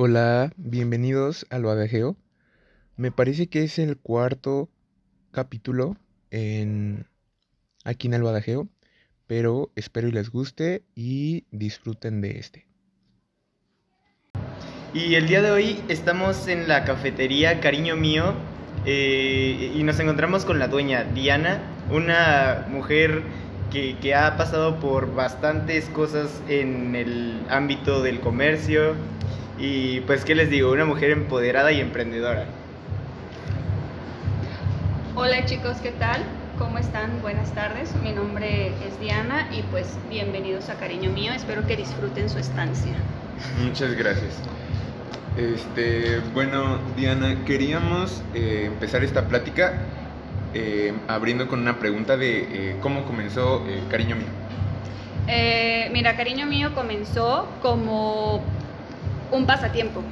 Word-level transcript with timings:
Hola, 0.00 0.52
bienvenidos 0.56 1.44
al 1.50 1.64
Badajeo. 1.64 2.14
Me 2.96 3.10
parece 3.10 3.48
que 3.48 3.64
es 3.64 3.80
el 3.80 3.96
cuarto 3.96 4.68
capítulo 5.32 5.96
en 6.30 7.08
aquí 7.82 8.06
en 8.06 8.14
el 8.14 8.22
Badajeo, 8.22 8.68
pero 9.26 9.72
espero 9.74 10.06
y 10.06 10.12
les 10.12 10.30
guste 10.30 10.84
y 10.94 11.46
disfruten 11.50 12.20
de 12.20 12.38
este. 12.38 12.68
Y 14.94 15.16
el 15.16 15.26
día 15.26 15.42
de 15.42 15.50
hoy 15.50 15.82
estamos 15.88 16.46
en 16.46 16.68
la 16.68 16.84
cafetería 16.84 17.58
Cariño 17.58 17.96
Mío 17.96 18.34
eh, 18.86 19.72
y 19.74 19.82
nos 19.82 19.98
encontramos 19.98 20.44
con 20.44 20.60
la 20.60 20.68
dueña 20.68 21.02
Diana, 21.12 21.60
una 21.90 22.68
mujer 22.70 23.22
que, 23.72 23.96
que 24.00 24.14
ha 24.14 24.36
pasado 24.36 24.78
por 24.78 25.12
bastantes 25.16 25.86
cosas 25.86 26.40
en 26.48 26.94
el 26.94 27.42
ámbito 27.48 28.00
del 28.00 28.20
comercio 28.20 28.94
y 29.58 30.00
pues 30.00 30.24
qué 30.24 30.34
les 30.34 30.50
digo, 30.50 30.70
una 30.72 30.84
mujer 30.84 31.10
empoderada 31.10 31.72
y 31.72 31.80
emprendedora. 31.80 32.46
Hola 35.14 35.44
chicos, 35.46 35.78
¿qué 35.82 35.90
tal? 35.90 36.22
¿Cómo 36.58 36.78
están? 36.78 37.20
Buenas 37.22 37.52
tardes. 37.54 37.94
Mi 38.02 38.12
nombre 38.12 38.68
es 38.86 38.98
Diana 39.00 39.48
y 39.52 39.62
pues 39.62 39.96
bienvenidos 40.08 40.68
a 40.68 40.74
Cariño 40.74 41.10
Mío. 41.10 41.32
Espero 41.32 41.66
que 41.66 41.76
disfruten 41.76 42.28
su 42.28 42.38
estancia. 42.38 42.92
Muchas 43.62 43.94
gracias. 43.94 44.34
Este, 45.36 46.20
bueno, 46.34 46.78
Diana, 46.96 47.44
queríamos 47.44 48.22
eh, 48.34 48.64
empezar 48.66 49.04
esta 49.04 49.28
plática 49.28 49.74
eh, 50.54 50.92
abriendo 51.06 51.46
con 51.46 51.60
una 51.60 51.78
pregunta 51.78 52.16
de 52.16 52.38
eh, 52.70 52.76
cómo 52.80 53.04
comenzó 53.04 53.64
eh, 53.68 53.80
Cariño 53.90 54.16
Mío. 54.16 54.26
Eh, 55.28 55.90
mira, 55.92 56.16
Cariño 56.16 56.46
Mío 56.46 56.74
comenzó 56.74 57.46
como 57.60 58.42
un 59.30 59.46
pasatiempo. 59.46 60.02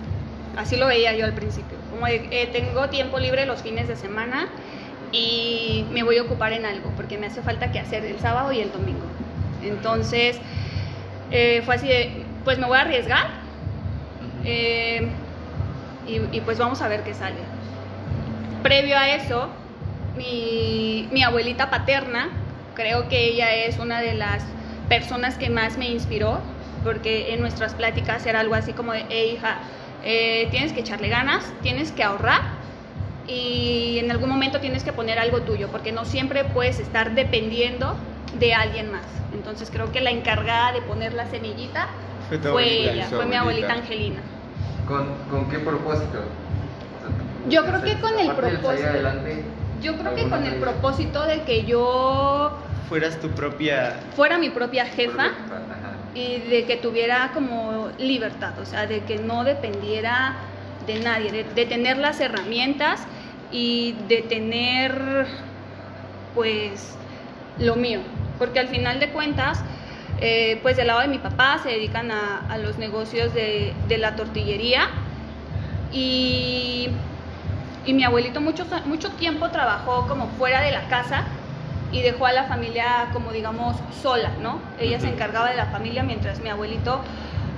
Así 0.57 0.77
lo 0.77 0.87
veía 0.87 1.15
yo 1.15 1.25
al 1.25 1.35
principio. 1.35 1.77
Como 1.91 2.07
eh, 2.07 2.49
tengo 2.53 2.89
tiempo 2.89 3.19
libre 3.19 3.47
los 3.47 3.63
fines 3.63 3.89
de 3.89 3.97
semana 3.97 4.49
y 5.13 5.85
me 5.93 6.03
voy 6.03 6.19
a 6.19 6.23
ocupar 6.23 6.53
en 6.53 6.67
algo 6.67 6.91
porque 6.97 7.19
me 7.19 7.27
hace 7.27 7.43
falta 7.43 7.73
que 7.73 7.79
hacer 7.79 8.05
el 8.05 8.19
sábado 8.19 8.53
y 8.53 8.61
el 8.61 8.73
domingo. 8.73 9.05
Entonces, 9.63 10.39
eh, 11.31 11.63
fue 11.65 11.75
así 11.75 11.89
de, 11.89 12.25
pues 12.45 12.59
me 12.59 12.67
voy 12.67 12.79
a 12.79 12.83
arriesgar 12.83 13.29
eh, 14.45 15.09
y, 16.07 16.37
y 16.37 16.41
pues 16.41 16.59
vamos 16.59 16.81
a 16.83 16.89
ver 16.89 17.03
qué 17.03 17.15
sale. 17.15 17.37
Previo 18.63 18.97
a 18.97 19.09
eso, 19.09 19.49
mi, 20.17 21.09
mi 21.13 21.23
abuelita 21.23 21.71
paterna, 21.71 22.31
creo 22.75 23.09
que 23.09 23.27
ella 23.27 23.55
es 23.55 23.79
una 23.79 24.01
de 24.01 24.15
las 24.15 24.43
personas 24.89 25.37
que 25.37 25.51
más 25.51 25.79
me 25.79 25.89
inspiró, 25.89 26.41
porque 26.85 27.35
en 27.35 27.41
nuestras 27.41 27.75
pláticas 27.75 28.25
era 28.27 28.41
algo 28.41 28.55
así 28.55 28.73
como 28.73 28.93
de, 28.93 29.05
hey 29.11 29.35
hija, 29.37 29.59
eh, 30.05 30.49
tienes 30.51 30.73
que 30.73 30.81
echarle 30.81 31.09
ganas, 31.09 31.45
tienes 31.63 31.93
que 31.93 32.03
ahorrar 32.05 32.43
y 33.27 33.99
en 33.99 34.11
algún 34.11 34.29
momento 34.29 34.61
tienes 34.61 34.85
que 34.85 34.93
poner 34.93 35.19
algo 35.19 35.43
tuyo, 35.43 35.69
porque 35.69 35.93
no 35.93 36.05
siempre 36.05 36.45
puedes 36.45 36.79
estar 36.79 37.15
dependiendo 37.15 37.97
de 38.39 38.55
alguien 38.55 38.93
más. 38.93 39.03
Entonces 39.35 39.71
creo 39.71 39.91
que 39.93 40.01
la 40.01 40.11
encargada 40.11 40.73
de 40.73 40.83
poner 40.83 41.13
la 41.15 41.27
semillita 41.29 41.89
Fue 42.29 42.39
tu 42.39 42.49
fue 42.49 42.63
abuelita, 42.63 42.93
ella, 42.93 43.07
fue 43.09 43.27
mi 43.27 43.35
abuelita. 43.35 43.73
abuelita 43.73 43.73
Angelina. 43.73 44.21
¿Con, 44.87 45.15
¿Con 45.31 45.51
qué 45.51 45.59
propósito? 45.59 46.21
Yo 47.49 47.65
creo 47.65 47.83
que 47.83 48.01
con 48.01 48.19
el 48.19 48.33
propósito. 48.33 48.89
adelante, 48.89 49.45
Yo 49.83 49.97
creo 49.97 50.15
que 50.15 50.23
¿alguna 50.23 50.37
con 50.37 50.47
el 50.47 50.55
propósito 50.61 51.25
de 51.27 51.43
que 51.43 51.65
yo 51.65 52.57
Fueras 52.89 53.21
tu 53.21 53.29
propia... 53.31 53.95
fuera 54.15 54.39
mi 54.39 54.51
propia 54.51 54.87
jefa. 54.87 55.31
Y 56.17 56.39
de 56.49 56.65
que 56.65 56.77
tuviera 56.77 57.31
como 57.35 57.91
libertad, 57.99 58.59
o 58.59 58.65
sea, 58.65 58.87
de 58.87 59.01
que 59.01 59.19
no 59.19 59.45
dependiera 59.45 60.37
de 60.87 60.99
nadie, 61.01 61.31
de, 61.31 61.67
tener 61.67 61.99
las 61.99 62.21
herramientas 62.21 63.03
y 63.53 63.95
de 64.09 64.23
tener 64.23 65.27
pues 66.35 66.97
lo 67.59 67.77
mío, 67.77 68.01
porque 68.39 68.61
al 68.61 68.69
final 68.69 68.99
de 68.99 69.11
cuentas, 69.11 69.61
eh, 70.23 70.59
pues 70.63 70.79
del 70.79 70.87
lado 70.87 71.01
de 71.01 71.09
mi 71.09 71.19
papá 71.19 71.61
se 71.63 71.69
dedican 71.69 72.11
a, 72.11 72.47
a 72.49 72.57
los 72.57 72.79
negocios 72.79 73.35
de, 73.35 73.75
de 73.87 73.99
la 73.99 74.17
tortillería 74.17 74.89
y, 75.93 76.89
y 77.85 77.93
mi 77.93 78.05
abuelito 78.05 78.41
mucho, 78.41 78.65
mucho 78.87 79.11
tiempo 79.13 79.51
trabajó 79.51 80.09
como 80.09 80.29
fuera 80.39 80.63
de 80.63 80.73
la 80.73 80.89
casa 80.89 81.25
y 81.97 82.03
dejó 82.03 82.27
a 82.27 82.33
la 82.33 82.45
familia 82.45 83.09
como 83.13 83.33
digamos 83.33 83.77
sola, 84.03 84.31
¿no? 84.43 84.61
Ella 84.79 85.01
se 85.01 85.07
Ujú. 85.07 85.15
encargaba 85.15 85.49
de 85.51 85.57
la 85.57 85.67
familia 85.67 86.03
mientras 86.03 86.41
mi 86.41 86.51
abuelito 86.51 87.01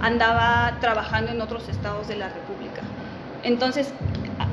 andaba 0.01 0.77
trabajando 0.81 1.33
en 1.33 1.41
otros 1.41 1.69
estados 1.69 2.07
de 2.07 2.17
la 2.17 2.29
República. 2.29 2.83
Entonces, 3.43 3.93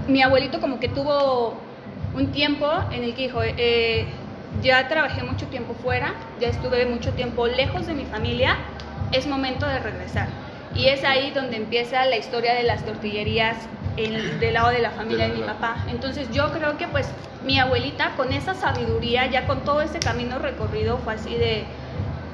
mi 0.07 0.23
abuelito 0.23 0.59
como 0.59 0.79
que 0.79 0.87
tuvo 0.89 1.55
un 2.15 2.31
tiempo 2.31 2.67
en 2.91 3.03
el 3.03 3.13
que 3.13 3.23
dijo, 3.23 3.41
eh, 3.43 4.07
ya 4.63 4.87
trabajé 4.87 5.21
mucho 5.23 5.45
tiempo 5.47 5.75
fuera, 5.75 6.13
ya 6.39 6.47
estuve 6.47 6.85
mucho 6.87 7.11
tiempo 7.11 7.45
lejos 7.45 7.85
de 7.85 7.93
mi 7.93 8.05
familia, 8.05 8.55
es 9.11 9.27
momento 9.27 9.67
de 9.67 9.79
regresar. 9.79 10.27
Y 10.73 10.87
es 10.87 11.03
ahí 11.03 11.31
donde 11.31 11.57
empieza 11.57 12.05
la 12.05 12.17
historia 12.17 12.53
de 12.55 12.63
las 12.63 12.83
tortillerías 12.85 13.55
en- 13.97 14.39
del 14.39 14.53
lado 14.55 14.69
de 14.69 14.79
la 14.79 14.89
familia 14.91 15.27
de 15.27 15.33
mi 15.35 15.41
papá. 15.43 15.75
Entonces 15.89 16.29
yo 16.31 16.51
creo 16.51 16.77
que 16.77 16.87
pues 16.87 17.07
mi 17.45 17.59
abuelita 17.59 18.15
con 18.15 18.33
esa 18.33 18.53
sabiduría, 18.53 19.29
ya 19.29 19.45
con 19.47 19.63
todo 19.63 19.81
ese 19.81 19.99
camino 19.99 20.39
recorrido, 20.39 20.97
fue 20.99 21.13
así 21.13 21.35
de, 21.35 21.65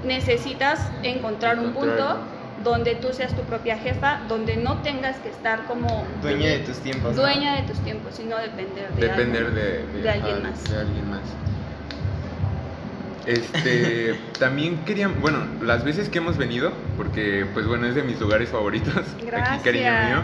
necesitas 0.05 0.79
encontrar 1.03 1.59
un 1.59 1.73
punto 1.73 2.19
donde 2.63 2.95
tú 2.95 3.11
seas 3.11 3.35
tu 3.35 3.41
propia 3.41 3.77
jefa, 3.77 4.21
donde 4.27 4.55
no 4.55 4.77
tengas 4.81 5.17
que 5.17 5.29
estar 5.29 5.65
como 5.65 6.05
Dueña 6.21 6.49
de 6.49 6.59
tus 6.59 6.77
tiempos. 6.77 7.15
¿no? 7.15 7.21
dueña 7.21 7.55
de 7.55 7.63
tus 7.63 7.79
tiempos, 7.79 8.15
sino 8.15 8.37
depender 8.37 8.91
de, 8.93 9.07
Depender 9.07 9.45
algo, 9.45 9.55
de, 9.55 10.01
de 10.01 10.09
alguien 10.09 10.43
más. 10.43 10.63
de 10.69 10.79
alguien 10.79 11.09
más. 11.09 11.21
Este, 13.25 14.19
también 14.39 14.77
querían, 14.85 15.19
bueno, 15.21 15.45
las 15.61 15.83
veces 15.83 16.09
que 16.09 16.19
hemos 16.19 16.37
venido, 16.37 16.71
porque 16.97 17.45
pues 17.53 17.67
bueno, 17.67 17.87
es 17.87 17.95
de 17.95 18.03
mis 18.03 18.19
lugares 18.19 18.49
favoritos, 18.49 18.95
aquí 18.95 19.63
cariño 19.63 19.91
mío, 20.07 20.23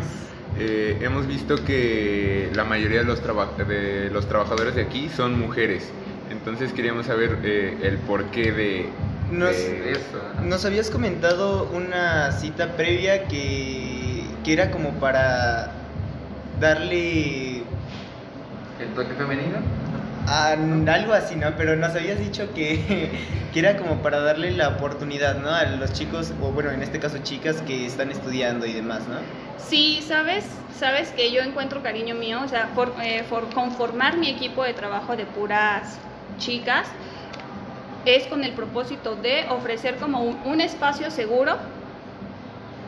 eh, 0.59 0.97
hemos 1.01 1.28
visto 1.28 1.63
que 1.63 2.50
la 2.53 2.63
mayoría 2.63 3.00
de 3.00 3.06
los, 3.06 3.22
traba- 3.22 3.51
de 3.57 4.09
los 4.12 4.28
trabajadores 4.28 4.75
de 4.75 4.81
aquí 4.84 5.09
son 5.09 5.40
mujeres. 5.40 5.90
Entonces 6.31 6.73
queríamos 6.73 7.06
saber 7.06 7.40
eh, 7.44 7.78
el 7.84 7.97
porqué 7.97 8.51
de, 8.51 8.90
Nos, 9.31 9.56
de- 9.56 9.91
Eso. 9.91 10.22
nos 10.44 10.66
habías 10.66 10.90
comentado 10.90 11.69
una 11.73 12.31
cita 12.34 12.75
previa 12.75 13.25
que, 13.28 14.23
que 14.44 14.53
era 14.53 14.72
como 14.72 14.91
para 15.00 15.72
darle 16.59 17.57
¿El 18.79 18.89
toque 18.95 19.13
femenino? 19.18 19.57
A- 20.27 20.51
algo 20.93 21.13
así, 21.13 21.35
¿no? 21.35 21.55
Pero 21.57 21.75
nos 21.75 21.95
habías 21.95 22.19
dicho 22.19 22.53
que, 22.53 23.11
que 23.51 23.59
era 23.59 23.77
como 23.77 24.01
para 24.01 24.19
darle 24.21 24.51
la 24.51 24.69
oportunidad, 24.69 25.38
¿no? 25.38 25.49
A 25.51 25.65
los 25.65 25.93
chicos, 25.93 26.33
o 26.39 26.51
bueno, 26.51 26.71
en 26.71 26.83
este 26.83 26.99
caso 26.99 27.19
chicas 27.19 27.61
que 27.63 27.85
están 27.85 28.11
estudiando 28.11 28.65
y 28.67 28.73
demás, 28.73 29.07
¿no? 29.07 29.27
Sí, 29.57 30.01
sabes, 30.07 30.45
sabes 30.77 31.11
que 31.11 31.31
yo 31.31 31.41
encuentro 31.41 31.81
cariño 31.83 32.15
mío, 32.15 32.41
o 32.43 32.47
sea, 32.47 32.73
por, 32.73 32.93
eh, 33.01 33.25
por 33.29 33.49
conformar 33.53 34.17
mi 34.17 34.29
equipo 34.29 34.63
de 34.63 34.73
trabajo 34.73 35.15
de 35.17 35.25
puras 35.25 35.99
chicas 36.38 36.88
es 38.05 38.27
con 38.27 38.44
el 38.44 38.53
propósito 38.53 39.15
de 39.15 39.45
ofrecer 39.49 39.97
como 39.97 40.21
un, 40.23 40.41
un 40.45 40.61
espacio 40.61 41.11
seguro 41.11 41.57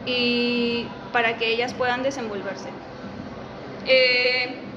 y 0.05 0.87
para 1.11 1.37
que 1.37 1.51
ellas 1.53 1.73
puedan 1.73 2.03
desenvolverse. 2.03 2.69
Eh, 3.85 4.68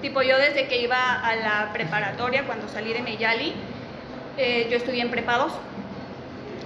tipo 0.00 0.22
yo 0.22 0.38
desde 0.38 0.66
que 0.68 0.80
iba 0.80 1.14
a 1.20 1.36
la 1.36 1.72
preparatoria 1.72 2.44
cuando 2.44 2.68
salí 2.68 2.92
de 2.92 3.02
Meyali, 3.02 3.54
eh, 4.36 4.68
yo 4.70 4.76
estudié 4.76 5.02
en 5.02 5.10
prepa 5.10 5.38
2. 5.38 5.52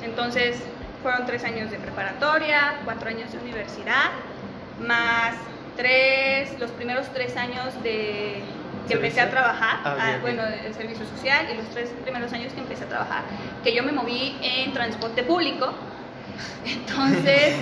Entonces 0.04 0.62
fueron 1.02 1.26
tres 1.26 1.44
años 1.44 1.70
de 1.70 1.78
preparatoria, 1.78 2.74
cuatro 2.84 3.08
años 3.08 3.32
de 3.32 3.38
universidad, 3.38 4.10
más 4.80 5.34
tres, 5.76 6.58
los 6.60 6.70
primeros 6.72 7.06
tres 7.12 7.36
años 7.36 7.82
de 7.82 8.42
que 8.86 8.94
empecé 8.94 9.20
a 9.20 9.30
trabajar, 9.30 9.78
Ah, 9.84 9.96
ah, 9.98 10.10
ok. 10.16 10.22
bueno, 10.22 10.42
el 10.44 10.74
servicio 10.74 11.06
social 11.06 11.46
y 11.52 11.56
los 11.56 11.66
tres 11.68 11.90
primeros 12.02 12.32
años 12.32 12.52
que 12.52 12.60
empecé 12.60 12.84
a 12.84 12.88
trabajar, 12.88 13.22
que 13.62 13.72
yo 13.74 13.82
me 13.84 13.92
moví 13.92 14.36
en 14.42 14.72
transporte 14.72 15.22
público, 15.22 15.72
entonces 16.66 17.54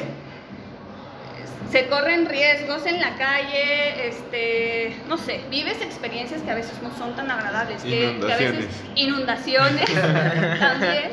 se 1.70 1.86
corren 1.88 2.26
riesgos 2.26 2.84
en 2.86 3.00
la 3.00 3.16
calle, 3.16 4.08
este, 4.08 4.96
no 5.08 5.16
sé, 5.16 5.40
vives 5.50 5.80
experiencias 5.82 6.42
que 6.42 6.50
a 6.50 6.54
veces 6.54 6.80
no 6.82 6.90
son 6.96 7.14
tan 7.14 7.30
agradables, 7.30 7.82
que, 7.82 8.18
que 8.26 8.32
a 8.32 8.36
veces 8.36 8.66
inundaciones 8.96 9.84
también, 10.58 11.10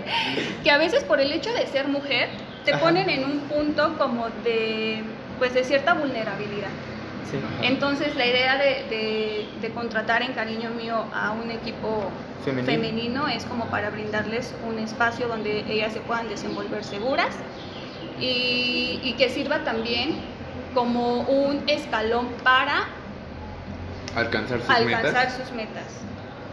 que 0.64 0.72
a 0.72 0.78
veces 0.78 1.04
por 1.04 1.20
el 1.22 1.32
hecho 1.32 1.52
de 1.54 1.68
ser 1.68 1.88
mujer 1.88 2.30
te 2.66 2.74
Ajá. 2.74 2.82
ponen 2.84 3.10
en 3.10 3.24
un 3.26 3.40
punto 3.42 3.96
como 3.98 4.30
de, 4.44 5.04
pues 5.38 5.54
de 5.54 5.64
cierta 5.64 5.94
vulnerabilidad. 5.94 6.70
Sí. 7.30 7.38
Entonces 7.62 8.16
la 8.16 8.26
idea 8.26 8.58
de, 8.58 8.86
de- 8.90 9.48
de 9.62 9.70
contratar 9.72 10.22
en 10.22 10.32
cariño 10.34 10.70
mío 10.72 11.06
a 11.14 11.32
un 11.32 11.52
equipo 11.52 12.10
Femenino. 12.46 12.72
femenino 12.72 13.28
es 13.28 13.44
como 13.46 13.66
para 13.66 13.90
brindarles 13.90 14.54
un 14.68 14.80
espacio 14.80 15.28
donde 15.28 15.66
ellas 15.70 15.92
se 15.94 16.00
puedan 16.00 16.30
desenvolver 16.30 16.84
seguras 16.86 17.36
y, 18.20 19.00
y 19.04 19.14
que 19.18 19.30
sirva 19.30 19.60
también 19.66 20.16
como 20.77 21.21
un 21.21 21.63
escalón 21.65 22.27
para 22.44 22.85
alcanzar 24.15 24.59
sus 24.62 24.69
alcanzar 24.69 25.25
metas. 25.25 25.33
sus 25.33 25.51
metas. 25.51 25.85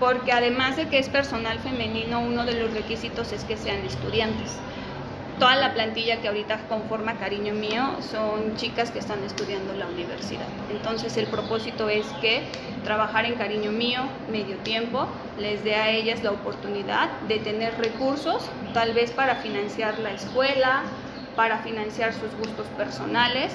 Porque 0.01 0.33
además 0.33 0.77
de 0.77 0.89
que 0.89 0.99
es 0.99 1.11
personal 1.11 1.59
femenino, 1.59 2.21
uno 2.21 2.47
de 2.47 2.55
los 2.55 2.73
requisitos 2.73 3.33
es 3.33 3.45
que 3.45 3.59
sean 3.59 3.85
estudiantes. 3.85 4.57
Toda 5.39 5.57
la 5.57 5.75
plantilla 5.75 6.23
que 6.23 6.29
ahorita 6.29 6.57
conforma 6.71 7.17
Cariño 7.17 7.53
Mío 7.53 7.85
son 8.01 8.57
chicas 8.57 8.91
que 8.91 8.99
están 8.99 9.23
estudiando 9.25 9.75
la 9.75 9.89
universidad. 9.89 10.47
Entonces 10.71 11.19
el 11.19 11.27
propósito 11.27 11.91
es 11.91 12.07
que 12.23 12.45
trabajar 12.83 13.27
en 13.27 13.35
Cariño 13.35 13.73
Mío 13.73 14.05
medio 14.33 14.57
tiempo 14.59 15.07
les 15.39 15.63
dé 15.65 15.75
a 15.75 15.91
ellas 15.91 16.23
la 16.23 16.31
oportunidad 16.31 17.11
de 17.29 17.41
tener 17.41 17.77
recursos, 17.77 18.49
tal 18.73 18.95
vez 18.95 19.11
para 19.11 19.35
financiar 19.37 19.99
la 19.99 20.13
escuela, 20.13 20.85
para 21.37 21.59
financiar 21.59 22.15
sus 22.15 22.35
gustos 22.39 22.67
personales 22.79 23.53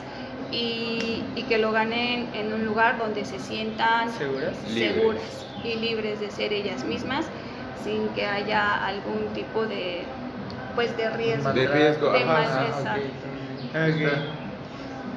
y, 0.52 1.24
y 1.36 1.44
que 1.48 1.58
lo 1.58 1.72
ganen 1.72 2.28
en 2.34 2.54
un 2.54 2.66
lugar 2.66 2.98
donde 2.98 3.26
se 3.26 3.40
sientan 3.40 4.10
¿Seguras? 4.12 4.54
Libres. 4.70 4.94
seguras 4.96 5.46
y 5.64 5.76
libres 5.76 6.20
de 6.20 6.32
ser 6.32 6.54
ellas 6.54 6.84
mismas 6.84 7.26
sin 7.84 8.08
que 8.10 8.26
haya 8.26 8.86
algún 8.86 9.28
tipo 9.34 9.66
de 9.66 10.04
pues 10.76 10.96
de 10.98 11.10
riesgo. 11.10 11.52
De 11.54 11.68
riesgo, 11.68 12.12
De 12.12 12.24
ajá. 12.24 12.96
Ah. 13.76 13.88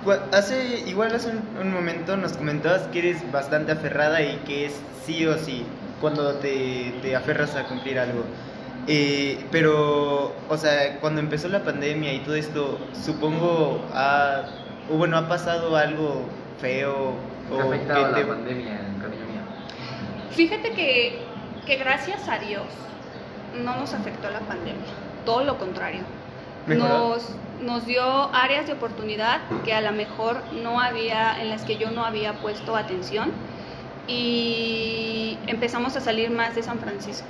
Cu- 0.04 0.36
Hace, 0.36 0.80
igual 0.86 1.14
hace 1.14 1.28
un, 1.30 1.42
un 1.60 1.72
momento 1.72 2.16
nos 2.16 2.32
comentabas 2.32 2.82
que 2.88 2.98
eres 3.00 3.30
bastante 3.30 3.72
aferrada 3.72 4.20
y 4.22 4.36
que 4.46 4.66
es 4.66 4.80
sí 5.06 5.24
o 5.26 5.38
sí 5.38 5.64
cuando 6.00 6.34
te, 6.36 6.92
te 7.02 7.14
aferras 7.14 7.54
a 7.54 7.64
cumplir 7.64 7.98
algo. 8.00 8.24
Eh, 8.88 9.44
pero, 9.52 10.34
o 10.48 10.56
sea, 10.56 10.98
cuando 11.00 11.20
empezó 11.20 11.46
la 11.48 11.62
pandemia 11.62 12.12
y 12.12 12.18
todo 12.20 12.34
esto, 12.34 12.78
supongo, 13.04 13.80
ha, 13.94 14.42
o 14.90 14.94
bueno, 14.96 15.16
ha 15.16 15.28
pasado 15.28 15.76
algo 15.76 16.22
feo 16.60 17.14
¿Qué 17.48 17.54
o 17.54 17.60
ha 17.60 17.64
afectado 17.64 18.04
que 18.06 18.10
la 18.12 18.16
te- 18.18 18.24
pandemia, 18.24 18.72
cariño 19.00 19.26
mío? 19.26 19.42
Fíjate 20.30 20.70
que, 20.72 21.20
que 21.66 21.76
gracias 21.76 22.28
a 22.28 22.38
Dios 22.38 22.64
no 23.62 23.76
nos 23.76 23.92
afectó 23.94 24.30
la 24.30 24.40
pandemia, 24.40 24.82
todo 25.24 25.44
lo 25.44 25.58
contrario. 25.58 26.00
Nos, 26.66 27.34
nos 27.60 27.84
dio 27.86 28.04
áreas 28.34 28.66
de 28.68 28.72
oportunidad 28.74 29.40
que 29.64 29.74
a 29.74 29.80
lo 29.80 29.90
mejor 29.92 30.40
no 30.62 30.80
había, 30.80 31.40
en 31.42 31.50
las 31.50 31.62
que 31.62 31.76
yo 31.76 31.90
no 31.90 32.04
había 32.04 32.34
puesto 32.34 32.76
atención 32.76 33.32
y 34.06 35.38
empezamos 35.46 35.96
a 35.96 36.00
salir 36.00 36.30
más 36.30 36.54
de 36.54 36.62
San 36.62 36.78
Francisco. 36.78 37.26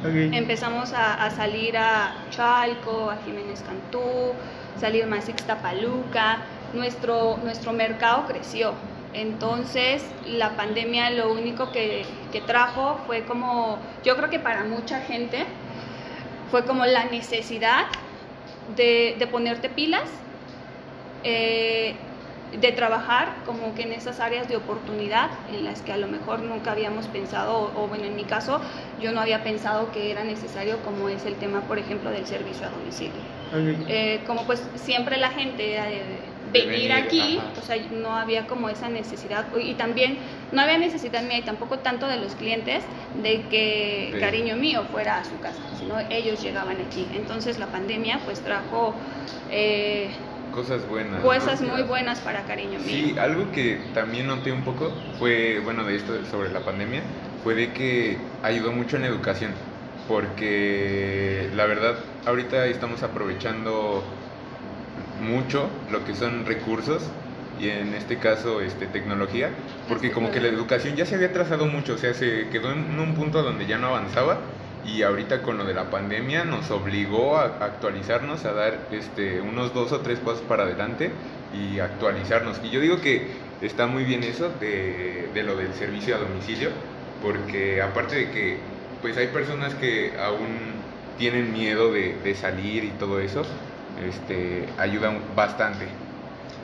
Ok. 0.00 0.10
Empezamos 0.32 0.92
a, 0.92 1.24
a 1.24 1.30
salir 1.30 1.76
a 1.76 2.12
Chalco, 2.30 3.10
a 3.10 3.16
Jiménez 3.24 3.62
Cantú, 3.62 4.32
salir 4.80 5.06
más 5.06 5.26
a 5.26 5.30
Ixtapaluca. 5.32 6.38
Nuestro, 6.74 7.38
nuestro 7.42 7.72
mercado 7.72 8.26
creció. 8.26 8.74
Entonces, 9.14 10.04
la 10.26 10.50
pandemia 10.50 11.10
lo 11.10 11.32
único 11.32 11.72
que, 11.72 12.04
que 12.30 12.40
trajo 12.40 12.98
fue 13.06 13.24
como, 13.24 13.78
yo 14.04 14.16
creo 14.16 14.28
que 14.30 14.38
para 14.38 14.64
mucha 14.64 15.00
gente, 15.00 15.46
fue 16.50 16.64
como 16.64 16.84
la 16.86 17.04
necesidad 17.04 17.86
de, 18.76 19.16
de 19.18 19.26
ponerte 19.26 19.68
pilas, 19.68 20.08
eh, 21.24 21.94
de 22.60 22.72
trabajar 22.72 23.34
como 23.44 23.74
que 23.74 23.82
en 23.82 23.92
esas 23.92 24.20
áreas 24.20 24.48
de 24.48 24.56
oportunidad 24.56 25.28
en 25.52 25.64
las 25.64 25.82
que 25.82 25.92
a 25.92 25.98
lo 25.98 26.06
mejor 26.06 26.40
nunca 26.40 26.72
habíamos 26.72 27.06
pensado, 27.06 27.70
o, 27.74 27.84
o 27.84 27.88
bueno, 27.88 28.04
en 28.04 28.16
mi 28.16 28.24
caso, 28.24 28.60
yo 29.00 29.12
no 29.12 29.20
había 29.20 29.42
pensado 29.42 29.92
que 29.92 30.10
era 30.10 30.24
necesario, 30.24 30.78
como 30.82 31.08
es 31.10 31.26
el 31.26 31.34
tema, 31.34 31.60
por 31.62 31.78
ejemplo, 31.78 32.10
del 32.10 32.26
servicio 32.26 32.66
a 32.66 32.70
domicilio. 32.70 33.38
Eh, 33.88 34.20
como 34.26 34.44
pues 34.44 34.62
siempre 34.74 35.16
la 35.16 35.30
gente 35.30 35.62
De 35.62 36.02
venir 36.52 36.68
venir, 36.68 36.92
aquí, 36.92 37.38
ajá. 37.38 37.60
o 37.60 37.64
sea, 37.64 37.76
no 37.90 38.14
había 38.16 38.46
como 38.46 38.68
esa 38.68 38.88
necesidad, 38.88 39.46
y 39.60 39.74
también 39.74 40.18
no 40.52 40.60
había 40.60 40.78
necesidad 40.78 41.22
mía 41.22 41.38
y 41.38 41.42
tampoco 41.42 41.78
tanto 41.80 42.06
de 42.06 42.16
los 42.16 42.34
clientes 42.34 42.84
de 43.22 43.42
que 43.48 44.16
cariño 44.20 44.56
mío 44.56 44.84
fuera 44.90 45.18
a 45.18 45.24
su 45.24 45.38
casa, 45.40 45.60
sino 45.78 45.98
ellos 46.10 46.42
llegaban 46.42 46.76
aquí. 46.80 47.06
Entonces 47.14 47.58
la 47.58 47.66
pandemia 47.66 48.20
pues 48.24 48.40
trajo 48.40 48.94
eh, 49.50 50.10
Cosas 50.52 50.88
buenas. 50.88 51.22
cosas 51.22 51.60
¿no? 51.60 51.68
muy 51.74 51.82
buenas 51.82 52.20
para 52.20 52.42
cariño 52.44 52.78
mío. 52.80 52.88
Sí, 52.88 53.16
algo 53.18 53.52
que 53.52 53.78
también 53.94 54.26
noté 54.26 54.50
un 54.50 54.62
poco 54.62 54.92
fue, 55.18 55.60
bueno, 55.60 55.84
de 55.84 55.96
esto 55.96 56.24
sobre 56.30 56.50
la 56.50 56.60
pandemia, 56.60 57.02
fue 57.44 57.54
de 57.54 57.72
que 57.72 58.16
ayudó 58.42 58.72
mucho 58.72 58.96
en 58.96 59.04
educación, 59.04 59.52
porque 60.08 61.48
la 61.54 61.66
verdad 61.66 61.96
ahorita 62.26 62.66
estamos 62.66 63.02
aprovechando 63.02 64.02
mucho 65.20 65.68
lo 65.90 66.04
que 66.04 66.14
son 66.14 66.46
recursos 66.46 67.02
y 67.60 67.68
en 67.68 67.94
este 67.94 68.18
caso 68.18 68.60
este 68.60 68.86
tecnología, 68.86 69.50
porque 69.88 70.12
como 70.12 70.30
que 70.30 70.40
la 70.40 70.48
educación 70.48 70.96
ya 70.96 71.06
se 71.06 71.16
había 71.16 71.32
trazado 71.32 71.66
mucho, 71.66 71.94
o 71.94 71.98
sea, 71.98 72.14
se 72.14 72.48
quedó 72.50 72.72
en 72.72 72.98
un 72.98 73.14
punto 73.14 73.42
donde 73.42 73.66
ya 73.66 73.78
no 73.78 73.88
avanzaba 73.88 74.38
y 74.84 75.02
ahorita 75.02 75.42
con 75.42 75.58
lo 75.58 75.64
de 75.64 75.74
la 75.74 75.90
pandemia 75.90 76.44
nos 76.44 76.70
obligó 76.70 77.36
a 77.36 77.44
actualizarnos, 77.60 78.44
a 78.44 78.52
dar 78.52 78.78
este, 78.92 79.40
unos 79.40 79.74
dos 79.74 79.92
o 79.92 80.00
tres 80.00 80.18
pasos 80.20 80.42
para 80.42 80.62
adelante 80.62 81.10
y 81.52 81.80
actualizarnos. 81.80 82.60
Y 82.62 82.70
yo 82.70 82.80
digo 82.80 83.00
que 83.00 83.26
está 83.60 83.86
muy 83.86 84.04
bien 84.04 84.22
eso 84.22 84.50
de, 84.60 85.28
de 85.34 85.42
lo 85.42 85.56
del 85.56 85.74
servicio 85.74 86.14
a 86.16 86.18
domicilio, 86.18 86.70
porque 87.22 87.82
aparte 87.82 88.16
de 88.16 88.30
que 88.30 88.58
pues 89.02 89.16
hay 89.16 89.28
personas 89.28 89.74
que 89.74 90.12
aún 90.20 90.78
tienen 91.18 91.52
miedo 91.52 91.92
de, 91.92 92.14
de 92.22 92.34
salir 92.34 92.84
y 92.84 92.90
todo 92.90 93.20
eso, 93.20 93.42
este, 94.06 94.66
ayudan 94.78 95.18
bastante. 95.34 95.86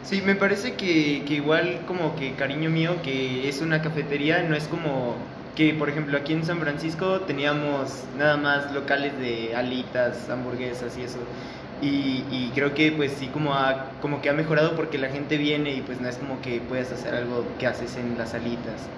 Sí, 0.02 0.20
me 0.20 0.34
parece 0.34 0.75
que, 0.75 1.25
que 1.26 1.34
igual 1.34 1.81
como 1.86 2.14
que 2.16 2.34
cariño 2.34 2.69
mío, 2.69 2.96
que 3.02 3.48
es 3.48 3.62
una 3.62 3.81
cafetería, 3.81 4.42
no 4.42 4.54
es 4.54 4.69
como 4.69 5.16
que, 5.56 5.72
por 5.72 5.88
ejemplo, 5.88 6.19
aquí 6.19 6.32
en 6.32 6.44
San 6.44 6.58
Francisco 6.58 7.20
teníamos 7.20 8.04
nada 8.19 8.36
más 8.36 8.72
locales 8.72 9.19
de 9.19 9.54
alitas, 9.54 10.28
hamburguesas 10.28 10.96
y 10.98 11.02
eso. 11.02 11.19
Y, 11.81 12.25
y 12.31 12.50
creo 12.54 12.75
que 12.75 12.92
pues 12.92 13.12
sí 13.12 13.28
como, 13.28 13.54
ha, 13.54 13.90
como 14.00 14.20
que 14.22 14.30
ha 14.30 14.32
mejorado 14.32 14.76
porque 14.76 14.98
la 14.98 15.08
gente 15.08 15.37
viene 15.37 15.72
y 15.75 15.80
pues 15.80 16.00
no 16.00 16.08
es 16.08 16.16
como 16.16 16.40
que 16.40 16.60
puedes 16.60 16.90
hacer 16.92 17.14
algo 17.14 17.44
que 17.58 17.66
haces 17.66 17.96
en 17.96 18.16
las 18.16 18.34
alitas 18.34 18.88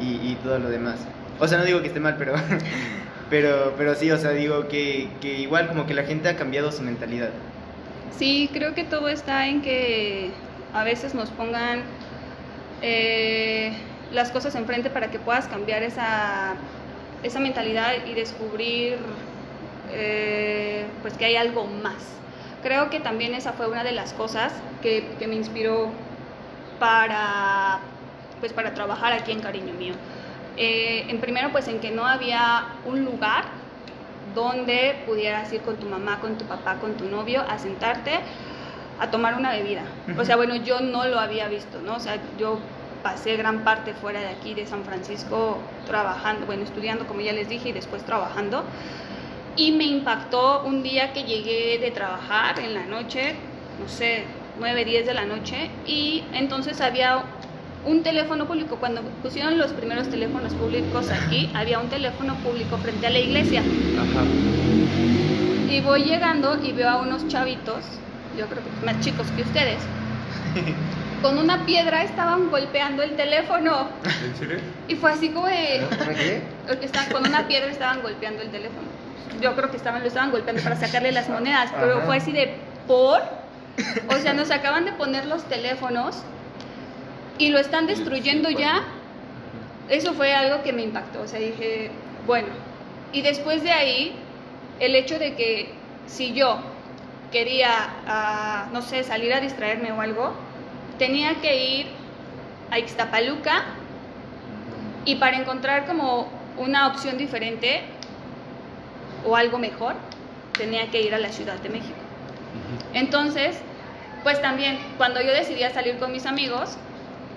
y, 0.00 0.30
y 0.30 0.38
todo 0.42 0.58
lo 0.58 0.68
demás. 0.70 0.96
O 1.38 1.48
sea, 1.48 1.58
no 1.58 1.64
digo 1.64 1.80
que 1.80 1.88
esté 1.88 2.00
mal, 2.00 2.16
pero, 2.18 2.34
pero, 3.30 3.74
pero 3.76 3.94
sí, 3.94 4.10
o 4.10 4.18
sea, 4.18 4.30
digo 4.32 4.68
que, 4.68 5.08
que 5.20 5.38
igual 5.38 5.68
como 5.68 5.86
que 5.86 5.94
la 5.94 6.04
gente 6.04 6.28
ha 6.28 6.36
cambiado 6.36 6.72
su 6.72 6.82
mentalidad. 6.82 7.30
Sí, 8.16 8.50
creo 8.52 8.74
que 8.74 8.84
todo 8.84 9.08
está 9.08 9.46
en 9.48 9.62
que 9.62 10.30
a 10.72 10.84
veces 10.84 11.14
nos 11.14 11.30
pongan 11.30 11.82
eh, 12.82 13.72
las 14.12 14.30
cosas 14.30 14.54
enfrente 14.54 14.90
para 14.90 15.10
que 15.10 15.18
puedas 15.18 15.46
cambiar 15.46 15.82
esa, 15.82 16.54
esa 17.22 17.40
mentalidad 17.40 17.92
y 18.06 18.14
descubrir 18.14 18.98
eh, 19.92 20.84
pues 21.02 21.14
que 21.14 21.24
hay 21.24 21.36
algo 21.36 21.66
más. 21.66 21.96
Creo 22.62 22.90
que 22.90 23.00
también 23.00 23.34
esa 23.34 23.52
fue 23.52 23.68
una 23.68 23.84
de 23.84 23.92
las 23.92 24.12
cosas 24.12 24.52
que, 24.82 25.06
que 25.18 25.26
me 25.26 25.34
inspiró 25.34 25.90
para, 26.78 27.80
pues 28.40 28.52
para 28.52 28.74
trabajar 28.74 29.12
aquí 29.12 29.32
en 29.32 29.40
Cariño 29.40 29.72
Mío. 29.74 29.94
Eh, 30.56 31.06
en 31.08 31.20
primero, 31.20 31.50
pues 31.52 31.68
en 31.68 31.80
que 31.80 31.90
no 31.90 32.06
había 32.06 32.66
un 32.84 33.04
lugar 33.04 33.44
donde 34.34 35.02
pudieras 35.06 35.52
ir 35.52 35.60
con 35.62 35.76
tu 35.76 35.86
mamá, 35.86 36.20
con 36.20 36.38
tu 36.38 36.44
papá, 36.44 36.76
con 36.76 36.94
tu 36.94 37.06
novio 37.06 37.42
a 37.48 37.58
sentarte 37.58 38.20
a 39.00 39.10
tomar 39.10 39.34
una 39.34 39.52
bebida. 39.52 39.82
O 40.18 40.24
sea, 40.24 40.36
bueno, 40.36 40.56
yo 40.56 40.80
no 40.80 41.06
lo 41.06 41.18
había 41.18 41.48
visto, 41.48 41.80
¿no? 41.80 41.96
O 41.96 42.00
sea, 42.00 42.18
yo 42.38 42.58
pasé 43.02 43.36
gran 43.36 43.64
parte 43.64 43.94
fuera 43.94 44.20
de 44.20 44.28
aquí, 44.28 44.52
de 44.54 44.66
San 44.66 44.84
Francisco, 44.84 45.58
trabajando, 45.86 46.46
bueno, 46.46 46.64
estudiando, 46.64 47.06
como 47.06 47.22
ya 47.22 47.32
les 47.32 47.48
dije, 47.48 47.70
y 47.70 47.72
después 47.72 48.04
trabajando. 48.04 48.62
Y 49.56 49.72
me 49.72 49.84
impactó 49.84 50.62
un 50.64 50.82
día 50.82 51.12
que 51.12 51.24
llegué 51.24 51.78
de 51.78 51.90
trabajar 51.90 52.58
en 52.60 52.74
la 52.74 52.84
noche, 52.84 53.34
no 53.80 53.88
sé, 53.88 54.24
9, 54.58 54.84
10 54.84 55.06
de 55.06 55.14
la 55.14 55.24
noche, 55.24 55.70
y 55.86 56.22
entonces 56.34 56.80
había 56.82 57.24
un 57.84 58.02
teléfono 58.02 58.46
público. 58.46 58.76
Cuando 58.76 59.02
pusieron 59.22 59.58
los 59.58 59.72
primeros 59.72 60.08
teléfonos 60.08 60.52
públicos 60.54 61.10
aquí, 61.10 61.50
había 61.54 61.78
un 61.78 61.88
teléfono 61.88 62.34
público 62.36 62.76
frente 62.78 63.06
a 63.06 63.10
la 63.10 63.18
iglesia. 63.18 63.60
Ajá. 63.60 64.24
Y 65.70 65.80
voy 65.80 66.04
llegando 66.04 66.58
y 66.62 66.72
veo 66.72 66.88
a 66.88 66.96
unos 66.96 67.28
chavitos, 67.28 67.84
yo 68.36 68.46
creo 68.46 68.62
que 68.62 68.86
más 68.86 69.00
chicos 69.00 69.26
que 69.36 69.42
ustedes, 69.42 69.78
con 71.22 71.38
una 71.38 71.64
piedra 71.64 72.02
estaban 72.02 72.50
golpeando 72.50 73.02
el 73.02 73.12
teléfono. 73.12 73.88
¿En 74.24 74.36
serio? 74.36 74.58
Y 74.88 74.96
fue 74.96 75.12
así 75.12 75.28
como 75.28 75.46
de... 75.46 75.86
¿Para 75.96 76.14
qué? 76.14 76.42
Porque 76.66 76.86
estaban, 76.86 77.10
con 77.10 77.26
una 77.26 77.46
piedra 77.46 77.70
estaban 77.70 78.02
golpeando 78.02 78.42
el 78.42 78.50
teléfono. 78.50 78.88
Yo 79.40 79.54
creo 79.54 79.70
que 79.70 79.76
estaban, 79.76 80.02
lo 80.02 80.08
estaban 80.08 80.32
golpeando 80.32 80.62
para 80.62 80.76
sacarle 80.76 81.12
las 81.12 81.28
monedas, 81.28 81.70
pero 81.78 81.98
Ajá. 81.98 82.06
fue 82.06 82.16
así 82.16 82.32
de 82.32 82.54
por. 82.86 83.22
O 84.08 84.18
sea, 84.20 84.34
nos 84.34 84.50
acaban 84.50 84.84
de 84.84 84.92
poner 84.92 85.26
los 85.26 85.44
teléfonos 85.44 86.16
y 87.40 87.48
lo 87.48 87.58
están 87.58 87.86
destruyendo 87.86 88.50
ya. 88.50 88.84
Eso 89.88 90.12
fue 90.12 90.34
algo 90.34 90.62
que 90.62 90.74
me 90.74 90.82
impactó. 90.82 91.22
O 91.22 91.26
sea, 91.26 91.40
dije, 91.40 91.90
bueno. 92.26 92.48
Y 93.12 93.22
después 93.22 93.62
de 93.62 93.72
ahí, 93.72 94.12
el 94.78 94.94
hecho 94.94 95.18
de 95.18 95.34
que 95.34 95.72
si 96.06 96.34
yo 96.34 96.58
quería, 97.32 97.70
ah, 98.06 98.68
no 98.72 98.82
sé, 98.82 99.02
salir 99.04 99.32
a 99.32 99.40
distraerme 99.40 99.90
o 99.90 100.00
algo, 100.00 100.34
tenía 100.98 101.36
que 101.36 101.78
ir 101.78 101.86
a 102.70 102.78
Ixtapaluca 102.78 103.64
y 105.06 105.16
para 105.16 105.38
encontrar 105.38 105.86
como 105.86 106.28
una 106.58 106.88
opción 106.88 107.16
diferente 107.16 107.80
o 109.24 109.34
algo 109.34 109.58
mejor, 109.58 109.94
tenía 110.52 110.90
que 110.90 111.00
ir 111.00 111.14
a 111.14 111.18
la 111.18 111.30
Ciudad 111.30 111.58
de 111.60 111.70
México. 111.70 111.98
Entonces, 112.92 113.56
pues 114.22 114.42
también 114.42 114.78
cuando 114.98 115.22
yo 115.22 115.32
decidí 115.32 115.62
salir 115.72 115.98
con 115.98 116.12
mis 116.12 116.26
amigos, 116.26 116.76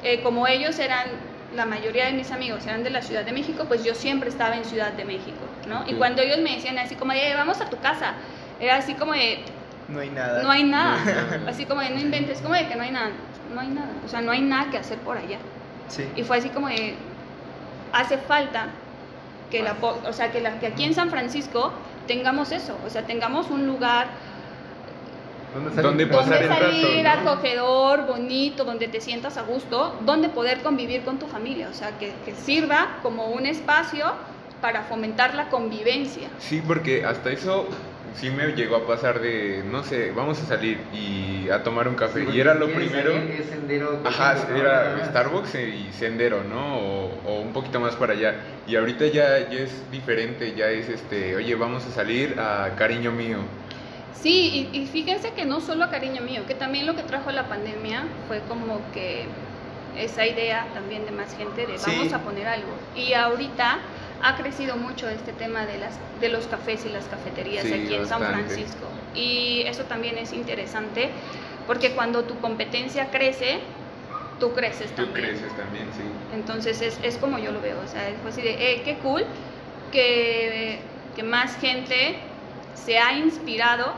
eh, 0.03 0.21
como 0.21 0.47
ellos 0.47 0.79
eran, 0.79 1.07
la 1.55 1.65
mayoría 1.65 2.05
de 2.05 2.13
mis 2.13 2.31
amigos 2.31 2.65
eran 2.65 2.83
de 2.83 2.89
la 2.89 3.01
Ciudad 3.01 3.23
de 3.23 3.31
México, 3.31 3.65
pues 3.67 3.83
yo 3.83 3.95
siempre 3.95 4.29
estaba 4.29 4.55
en 4.55 4.65
Ciudad 4.65 4.93
de 4.93 5.05
México, 5.05 5.39
¿no? 5.67 5.83
Y 5.87 5.93
cuando 5.93 6.21
ellos 6.21 6.39
me 6.39 6.55
decían 6.55 6.77
así 6.77 6.95
como, 6.95 7.13
de, 7.13 7.33
vamos 7.35 7.61
a 7.61 7.69
tu 7.69 7.77
casa, 7.79 8.13
era 8.59 8.77
así 8.77 8.93
como 8.95 9.13
de... 9.13 9.39
No 9.87 9.99
hay 9.99 10.09
nada. 10.09 10.43
No 10.43 10.49
hay 10.49 10.63
nada. 10.63 10.97
así 11.47 11.65
como 11.65 11.81
de, 11.81 11.89
no 11.89 11.99
inventes, 11.99 12.41
como 12.41 12.55
de 12.55 12.67
que 12.67 12.75
no 12.75 12.83
hay 12.83 12.91
nada. 12.91 13.11
No 13.53 13.61
hay 13.61 13.67
nada. 13.67 13.91
O 14.05 14.07
sea, 14.07 14.21
no 14.21 14.31
hay 14.31 14.41
nada 14.41 14.71
que 14.71 14.77
hacer 14.77 14.97
por 14.99 15.17
allá. 15.17 15.37
Sí. 15.87 16.09
Y 16.15 16.23
fue 16.23 16.37
así 16.37 16.49
como 16.49 16.67
de, 16.67 16.95
hace 17.91 18.17
falta 18.17 18.67
que, 19.51 19.61
la, 19.61 19.75
o 19.81 20.13
sea, 20.13 20.31
que, 20.31 20.41
la, 20.41 20.59
que 20.59 20.67
aquí 20.67 20.83
en 20.83 20.93
San 20.93 21.09
Francisco 21.09 21.71
tengamos 22.07 22.51
eso, 22.51 22.77
o 22.85 22.89
sea, 22.89 23.03
tengamos 23.03 23.49
un 23.49 23.67
lugar 23.67 24.07
donde, 25.81 26.07
pasar 26.07 26.47
salir 26.47 27.07
acogedor, 27.07 28.07
bonito, 28.07 28.63
donde 28.63 28.87
te 28.87 29.01
sientas 29.01 29.37
a 29.37 29.43
gusto, 29.43 29.95
donde 30.05 30.29
poder 30.29 30.59
convivir 30.59 31.03
con 31.03 31.19
tu 31.19 31.27
familia, 31.27 31.69
o 31.69 31.73
sea, 31.73 31.97
que, 31.97 32.13
que, 32.25 32.33
sirva 32.33 32.99
como 33.01 33.27
un 33.27 33.45
espacio 33.45 34.05
para 34.61 34.83
fomentar 34.83 35.35
la 35.35 35.49
convivencia. 35.49 36.29
Sí, 36.39 36.61
porque 36.65 37.05
hasta 37.05 37.31
eso 37.31 37.67
sí 38.15 38.29
me 38.29 38.47
llegó 38.53 38.75
a 38.75 38.87
pasar 38.87 39.19
de, 39.19 39.63
no 39.69 39.83
sé, 39.83 40.11
vamos 40.11 40.41
a 40.41 40.45
salir 40.45 40.79
y 40.93 41.49
a 41.49 41.63
tomar 41.63 41.87
un 41.87 41.95
café. 41.95 42.25
y 42.31 42.39
era 42.39 42.53
lo 42.53 42.67
primero. 42.67 43.13
Sendero. 43.49 43.99
Ajá, 44.05 44.35
era 44.55 45.05
Starbucks 45.05 45.55
y 45.55 45.89
sendero, 45.93 46.43
¿no? 46.43 46.77
O, 46.77 47.41
un 47.41 47.53
poquito 47.53 47.79
más 47.79 47.95
para 47.95 48.13
allá. 48.13 48.35
Y 48.67 48.75
ahorita 48.75 49.07
ya, 49.07 49.49
ya 49.49 49.59
es 49.59 49.91
diferente, 49.91 50.53
ya 50.55 50.69
es 50.69 50.89
este, 50.89 51.35
oye, 51.35 51.55
vamos 51.55 51.85
a 51.85 51.91
salir 51.91 52.39
a 52.39 52.75
cariño 52.77 53.11
mío. 53.11 53.39
Sí, 54.13 54.69
y, 54.71 54.85
fíjense 54.87 55.31
que 55.31 55.45
no 55.45 55.59
solo 55.59 55.83
a 55.83 55.89
cariño 55.89 56.21
mío, 56.21 56.43
que 56.47 56.55
también 56.55 56.85
lo 56.85 56.95
que 56.95 57.03
trajo 57.03 57.31
la 57.31 57.47
pandemia 57.49 58.05
fue 58.27 58.39
como 58.47 58.79
que 58.93 59.25
esa 59.97 60.25
idea 60.25 60.67
también 60.73 61.05
de 61.05 61.11
más 61.11 61.35
gente 61.35 61.65
de 61.65 61.77
vamos 61.77 62.13
a 62.13 62.19
poner 62.19 62.47
algo. 62.47 62.71
Y 62.95 63.13
ahorita 63.13 63.79
ha 64.21 64.35
crecido 64.37 64.77
mucho 64.77 65.09
este 65.09 65.33
tema 65.33 65.65
de, 65.65 65.77
las, 65.77 65.99
de 66.21 66.29
los 66.29 66.47
cafés 66.47 66.85
y 66.85 66.89
las 66.89 67.05
cafeterías 67.05 67.65
aquí 67.65 67.93
en 67.93 68.07
San 68.07 68.21
Francisco. 68.21 68.87
Y 69.13 69.63
eso 69.65 69.83
también 69.83 70.17
es 70.17 70.31
interesante 70.31 71.09
porque 71.67 71.91
cuando 71.91 72.23
tu 72.23 72.39
competencia 72.39 73.09
crece, 73.11 73.59
tú 74.39 74.53
creces 74.53 74.91
también. 74.95 75.13
Tú 75.13 75.21
creces 75.21 75.57
también, 75.57 75.85
sí. 75.95 76.03
Entonces 76.33 76.81
es, 76.81 76.99
es 77.03 77.17
como 77.17 77.37
yo 77.39 77.51
lo 77.51 77.61
veo, 77.61 77.77
o 77.83 77.87
sea, 77.87 78.01
fue 78.21 78.31
así 78.31 78.41
de, 78.41 78.73
eh, 78.73 78.81
qué 78.83 78.95
cool 78.97 79.25
que, 79.91 80.79
que 81.15 81.23
más 81.23 81.57
gente 81.57 82.17
se 82.75 82.99
ha 82.99 83.17
inspirado 83.17 83.93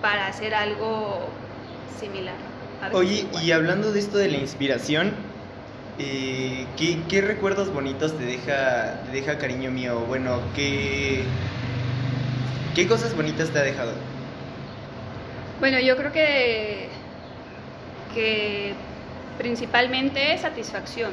para 0.00 0.26
hacer 0.26 0.54
algo 0.54 1.28
similar. 1.98 2.34
Oye, 2.92 3.26
y 3.42 3.52
hablando 3.52 3.92
de 3.92 4.00
esto 4.00 4.18
de 4.18 4.28
la 4.28 4.38
inspiración, 4.38 5.12
eh, 5.98 6.66
¿qué, 6.76 7.20
recuerdos 7.20 7.72
bonitos 7.72 8.16
te 8.18 8.24
deja, 8.24 9.00
deja 9.12 9.38
cariño 9.38 9.70
mío? 9.70 10.00
Bueno, 10.08 10.40
¿qué, 10.56 11.22
¿qué 12.74 12.88
cosas 12.88 13.14
bonitas 13.14 13.50
te 13.50 13.58
ha 13.60 13.62
dejado? 13.62 13.92
Bueno, 15.60 15.78
yo 15.78 15.96
creo 15.96 16.12
que, 16.12 16.88
que 18.12 18.74
principalmente 19.38 20.36
satisfacción, 20.38 21.12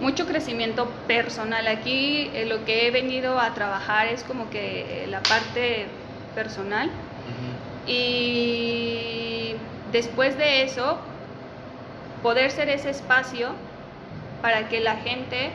mucho 0.00 0.26
crecimiento 0.26 0.88
personal. 1.06 1.66
Aquí 1.66 2.30
eh, 2.34 2.46
lo 2.46 2.64
que 2.64 2.86
he 2.86 2.90
venido 2.90 3.38
a 3.38 3.54
trabajar 3.54 4.08
es 4.08 4.22
como 4.24 4.50
que 4.50 5.06
la 5.08 5.22
parte 5.22 5.86
personal 6.34 6.90
y 7.86 9.54
después 9.92 10.36
de 10.38 10.64
eso 10.64 10.98
poder 12.22 12.50
ser 12.50 12.68
ese 12.70 12.90
espacio 12.90 13.50
para 14.40 14.68
que 14.68 14.80
la 14.80 14.96
gente, 14.96 15.50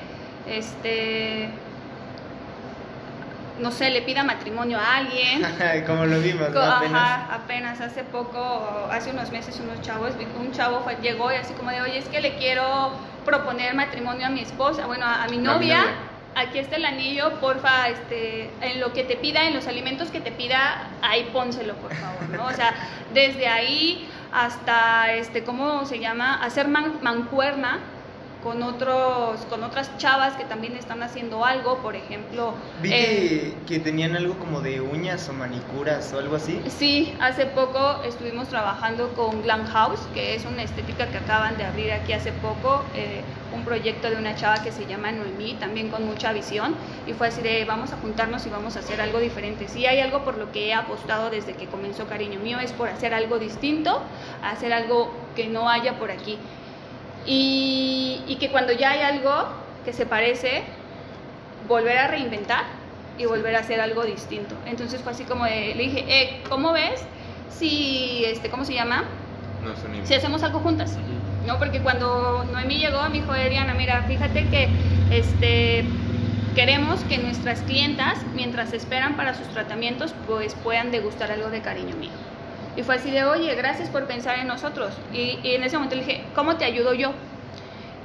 este, 0.47 1.49
no 3.59 3.71
sé, 3.71 3.89
le 3.89 4.03
pida 4.03 4.23
matrimonio 4.23 4.79
a 4.79 4.97
alguien. 4.97 5.41
Como 5.87 6.05
lo 6.05 6.19
vimos, 6.21 6.49
¿no? 6.51 6.61
apenas. 6.61 7.29
apenas 7.31 7.81
hace 7.81 8.03
poco, 8.03 8.87
hace 8.91 9.11
unos 9.11 9.31
meses, 9.31 9.59
unos 9.59 9.81
chavos, 9.81 10.11
un 10.39 10.51
chavo 10.51 10.83
llegó 11.01 11.31
y 11.31 11.35
así 11.35 11.53
como 11.53 11.71
de, 11.71 11.81
oye, 11.81 11.97
es 11.97 12.05
que 12.05 12.21
le 12.21 12.35
quiero 12.35 12.91
proponer 13.29 13.75
matrimonio 13.75 14.25
a 14.25 14.29
mi 14.29 14.41
esposa, 14.41 14.87
bueno, 14.87 15.05
a, 15.05 15.27
mi 15.27 15.37
novia. 15.37 15.85
Aquí 16.35 16.57
está 16.59 16.77
el 16.77 16.85
anillo, 16.85 17.39
porfa, 17.39 17.89
este, 17.89 18.49
en 18.61 18.79
lo 18.79 18.93
que 18.93 19.03
te 19.03 19.15
pida, 19.15 19.45
en 19.45 19.53
los 19.53 19.67
alimentos 19.67 20.09
que 20.09 20.21
te 20.21 20.31
pida, 20.31 20.87
ahí 21.01 21.29
pónselo, 21.33 21.75
por 21.75 21.93
favor, 21.93 22.29
¿no? 22.29 22.45
O 22.45 22.53
sea, 22.53 22.73
desde 23.13 23.47
ahí 23.47 24.07
hasta, 24.31 25.13
este, 25.13 25.43
¿cómo 25.43 25.85
se 25.85 25.99
llama? 25.99 26.35
Hacer 26.43 26.67
mancuerna 26.67 27.79
con 28.43 28.63
otros 28.63 29.41
con 29.49 29.63
otras 29.63 29.97
chavas 29.97 30.35
que 30.35 30.45
también 30.45 30.75
están 30.75 31.03
haciendo 31.03 31.43
algo 31.43 31.77
por 31.79 31.95
ejemplo 31.95 32.53
vi 32.81 32.89
que, 32.89 33.53
que, 33.67 33.79
tenían 33.79 34.15
algo 34.15 34.35
como 34.35 34.61
de 34.61 34.79
uñas 34.79 35.27
o 35.29 35.33
manicuras 35.33 36.13
o 36.13 36.19
algo 36.19 36.35
así. 36.35 36.61
Sí 36.67 37.13
hace 37.19 37.45
poco 37.45 38.01
estuvimos 38.03 38.47
trabajando 38.47 39.09
con 39.13 39.41
Glam 39.41 39.65
House 39.67 39.99
que 40.13 40.35
es 40.35 40.45
una 40.45 40.63
estética 40.63 41.07
que 41.07 41.17
acaban 41.17 41.57
de 41.57 41.65
abrir 41.65 41.91
aquí 41.91 42.13
hace 42.13 42.31
poco 42.31 42.83
eh, 42.95 43.21
un 43.53 43.63
proyecto 43.63 44.09
de 44.09 44.15
una 44.15 44.35
chava 44.35 44.63
que 44.63 44.71
se 44.71 44.85
llama 44.85 45.11
Noemí 45.11 45.55
también 45.55 45.89
con 45.89 46.05
mucha 46.05 46.31
visión 46.33 46.75
y 47.07 47.13
fue 47.13 47.27
así 47.27 47.41
de 47.41 47.65
vamos 47.65 47.91
a 47.91 47.97
juntarnos 47.97 48.45
y 48.45 48.49
vamos 48.49 48.75
a 48.77 48.79
hacer 48.79 49.01
algo 49.01 49.19
diferente 49.19 49.67
si 49.67 49.85
hay 49.85 49.99
algo 49.99 50.23
por 50.23 50.37
lo 50.37 50.51
que 50.51 50.67
he 50.67 50.73
apostado 50.73 51.29
desde 51.29 51.53
que 51.53 51.65
comenzó 51.65 52.05
cariño 52.07 52.39
mío 52.39 52.59
es 52.59 52.71
por 52.71 52.89
hacer 52.89 53.13
algo 53.13 53.39
distinto 53.39 54.01
hacer 54.43 54.71
algo 54.71 55.11
que 55.35 55.47
no 55.47 55.69
haya 55.69 55.97
por 55.99 56.11
aquí 56.11 56.37
y, 57.31 58.37
que 58.39 58.49
cuando 58.49 58.73
ya 58.73 58.91
hay 58.91 59.01
algo 59.01 59.31
que 59.85 59.93
se 59.93 60.05
parece, 60.05 60.63
volver 61.67 61.97
a 61.97 62.07
reinventar 62.07 62.63
y 63.17 63.25
volver 63.25 63.55
a 63.55 63.59
hacer 63.59 63.79
algo 63.81 64.03
distinto. 64.03 64.55
Entonces 64.65 65.01
fue 65.01 65.11
así 65.11 65.25
como 65.25 65.45
le 65.45 65.73
dije, 65.75 66.05
eh, 66.07 66.41
¿cómo 66.49 66.71
ves 66.71 67.01
si, 67.49 68.23
este, 68.25 68.49
¿cómo 68.49 68.65
se 68.65 68.73
llama? 68.73 69.03
No, 69.63 69.73
si 70.05 70.13
hacemos 70.15 70.41
algo 70.41 70.59
juntas. 70.59 70.97
No, 71.45 71.59
porque 71.59 71.81
cuando 71.81 72.45
Noemí 72.51 72.77
llegó, 72.77 73.03
me 73.09 73.19
dijo, 73.19 73.33
Diana, 73.33 73.73
mira, 73.73 74.03
fíjate 74.03 74.47
que 74.47 74.69
este, 75.11 75.85
queremos 76.55 77.01
que 77.01 77.17
nuestras 77.19 77.61
clientas, 77.61 78.17
mientras 78.33 78.73
esperan 78.73 79.15
para 79.17 79.35
sus 79.35 79.47
tratamientos, 79.49 80.15
pues 80.25 80.55
puedan 80.55 80.91
degustar 80.91 81.31
algo 81.31 81.49
de 81.49 81.61
cariño 81.61 81.95
mío. 81.95 82.28
Y 82.79 82.83
fue 82.83 82.95
así 82.95 83.11
de, 83.11 83.25
oye, 83.25 83.53
gracias 83.55 83.89
por 83.89 84.05
pensar 84.05 84.39
en 84.39 84.47
nosotros. 84.47 84.93
Y, 85.13 85.37
en 85.43 85.63
ese 85.63 85.75
momento 85.75 85.97
le 85.97 86.05
dije, 86.05 86.23
¿cómo 86.33 86.55
te 86.55 86.63
ayudo 86.63 86.93
yo? 86.93 87.11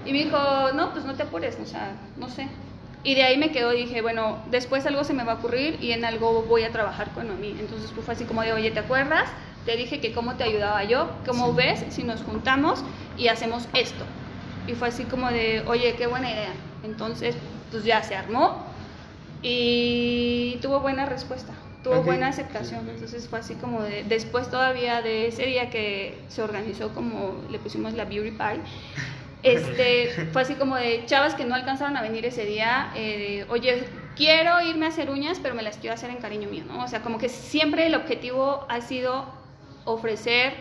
Y 0.04 0.10
me 0.10 0.24
dijo, 0.24 0.36
no, 0.74 0.92
pues 0.92 1.04
no 1.04 1.14
te 1.14 1.22
apures, 1.22 1.56
o 1.62 1.64
sea, 1.64 1.92
no 2.16 2.28
sé. 2.28 2.48
Y 3.04 3.14
de 3.14 3.22
ahí 3.22 3.38
me 3.38 3.52
quedó 3.52 3.72
y 3.72 3.82
dije, 3.82 4.02
bueno, 4.02 4.40
después 4.50 4.84
algo 4.84 5.04
se 5.04 5.14
me 5.14 5.22
va 5.22 5.34
a 5.34 5.34
ocurrir 5.36 5.78
y 5.80 5.92
en 5.92 6.04
algo 6.04 6.42
voy 6.42 6.64
a 6.64 6.72
trabajar 6.72 7.12
con 7.12 7.40
mí. 7.40 7.54
Entonces 7.56 7.92
pues 7.94 8.04
fue 8.04 8.14
así 8.14 8.24
como 8.24 8.42
de, 8.42 8.52
oye, 8.52 8.72
¿te 8.72 8.80
acuerdas? 8.80 9.30
Te 9.64 9.76
dije 9.76 10.00
que 10.00 10.12
cómo 10.12 10.34
te 10.34 10.42
ayudaba 10.42 10.82
yo, 10.82 11.08
¿cómo 11.24 11.54
ves 11.54 11.84
si 11.90 12.02
nos 12.02 12.22
juntamos 12.22 12.82
y 13.16 13.28
hacemos 13.28 13.68
esto? 13.74 14.04
Y 14.66 14.72
fue 14.72 14.88
así 14.88 15.04
como 15.04 15.30
de, 15.30 15.62
oye, 15.68 15.94
qué 15.94 16.08
buena 16.08 16.32
idea. 16.32 16.52
Entonces, 16.82 17.36
pues 17.70 17.84
ya 17.84 18.02
se 18.02 18.16
armó 18.16 18.66
y 19.40 20.58
tuvo 20.60 20.80
buena 20.80 21.06
respuesta 21.06 21.52
tuvo 21.84 22.02
buena 22.02 22.28
aceptación, 22.28 22.88
entonces 22.88 23.28
fue 23.28 23.38
así 23.38 23.54
como 23.54 23.82
de, 23.82 24.02
después 24.04 24.50
todavía 24.50 25.02
de 25.02 25.28
ese 25.28 25.46
día 25.46 25.70
que 25.70 26.18
se 26.28 26.42
organizó 26.42 26.92
como 26.94 27.44
le 27.50 27.58
pusimos 27.58 27.92
la 27.92 28.04
beauty 28.06 28.32
pie, 28.32 28.60
este, 29.44 30.28
fue 30.32 30.42
así 30.42 30.54
como 30.54 30.76
de 30.76 31.04
chavas 31.06 31.34
que 31.34 31.44
no 31.44 31.54
alcanzaron 31.54 31.96
a 31.96 32.02
venir 32.02 32.24
ese 32.24 32.44
día, 32.46 32.90
eh, 32.96 33.44
oye, 33.50 33.84
quiero 34.16 34.60
irme 34.62 34.86
a 34.86 34.88
hacer 34.88 35.10
uñas, 35.10 35.38
pero 35.40 35.54
me 35.54 35.62
las 35.62 35.76
quiero 35.76 35.94
hacer 35.94 36.10
en 36.10 36.16
cariño 36.16 36.48
mío, 36.48 36.64
¿no? 36.66 36.82
O 36.82 36.88
sea, 36.88 37.02
como 37.02 37.18
que 37.18 37.28
siempre 37.28 37.86
el 37.86 37.94
objetivo 37.94 38.66
ha 38.68 38.80
sido 38.80 39.26
ofrecer 39.84 40.54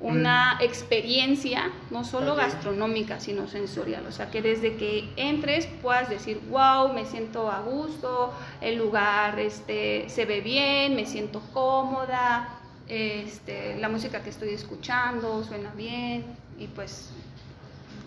una 0.00 0.56
mm. 0.56 0.62
experiencia 0.64 1.70
no 1.90 2.04
solo 2.04 2.34
gastronómica, 2.34 3.18
sino 3.20 3.48
sensorial. 3.48 4.04
O 4.06 4.12
sea, 4.12 4.30
que 4.30 4.42
desde 4.42 4.76
que 4.76 5.08
entres 5.16 5.66
puedas 5.82 6.10
decir, 6.10 6.40
wow, 6.50 6.92
me 6.92 7.06
siento 7.06 7.50
a 7.50 7.60
gusto, 7.60 8.32
el 8.60 8.76
lugar 8.76 9.38
este, 9.38 10.08
se 10.08 10.26
ve 10.26 10.40
bien, 10.40 10.94
me 10.94 11.06
siento 11.06 11.40
cómoda, 11.52 12.48
este, 12.88 13.76
la 13.78 13.88
música 13.88 14.22
que 14.22 14.30
estoy 14.30 14.50
escuchando 14.50 15.42
suena 15.44 15.72
bien 15.76 16.24
y 16.58 16.66
pues 16.68 17.10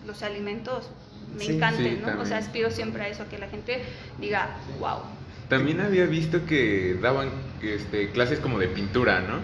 los 0.06 0.22
alimentos 0.22 0.88
me 1.36 1.44
encantan, 1.44 2.02
¿no? 2.02 2.20
O 2.20 2.24
sea, 2.24 2.38
aspiro 2.38 2.70
siempre 2.70 3.02
a 3.02 3.08
eso, 3.08 3.24
a 3.24 3.26
que 3.26 3.38
la 3.38 3.48
gente 3.48 3.82
diga, 4.20 4.56
wow. 4.78 5.00
También 5.48 5.80
había 5.80 6.06
visto 6.06 6.46
que 6.46 6.96
daban 7.00 7.30
este, 7.62 8.10
clases 8.10 8.38
como 8.38 8.58
de 8.58 8.68
pintura, 8.68 9.20
¿no? 9.20 9.38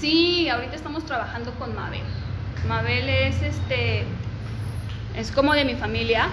Sí, 0.00 0.48
ahorita 0.48 0.74
estamos 0.74 1.04
trabajando 1.06 1.52
con 1.54 1.74
Mabel. 1.74 2.02
Mabel 2.68 3.08
es 3.08 3.42
este 3.42 4.04
es 5.16 5.30
como 5.30 5.54
de 5.54 5.64
mi 5.64 5.74
familia. 5.74 6.28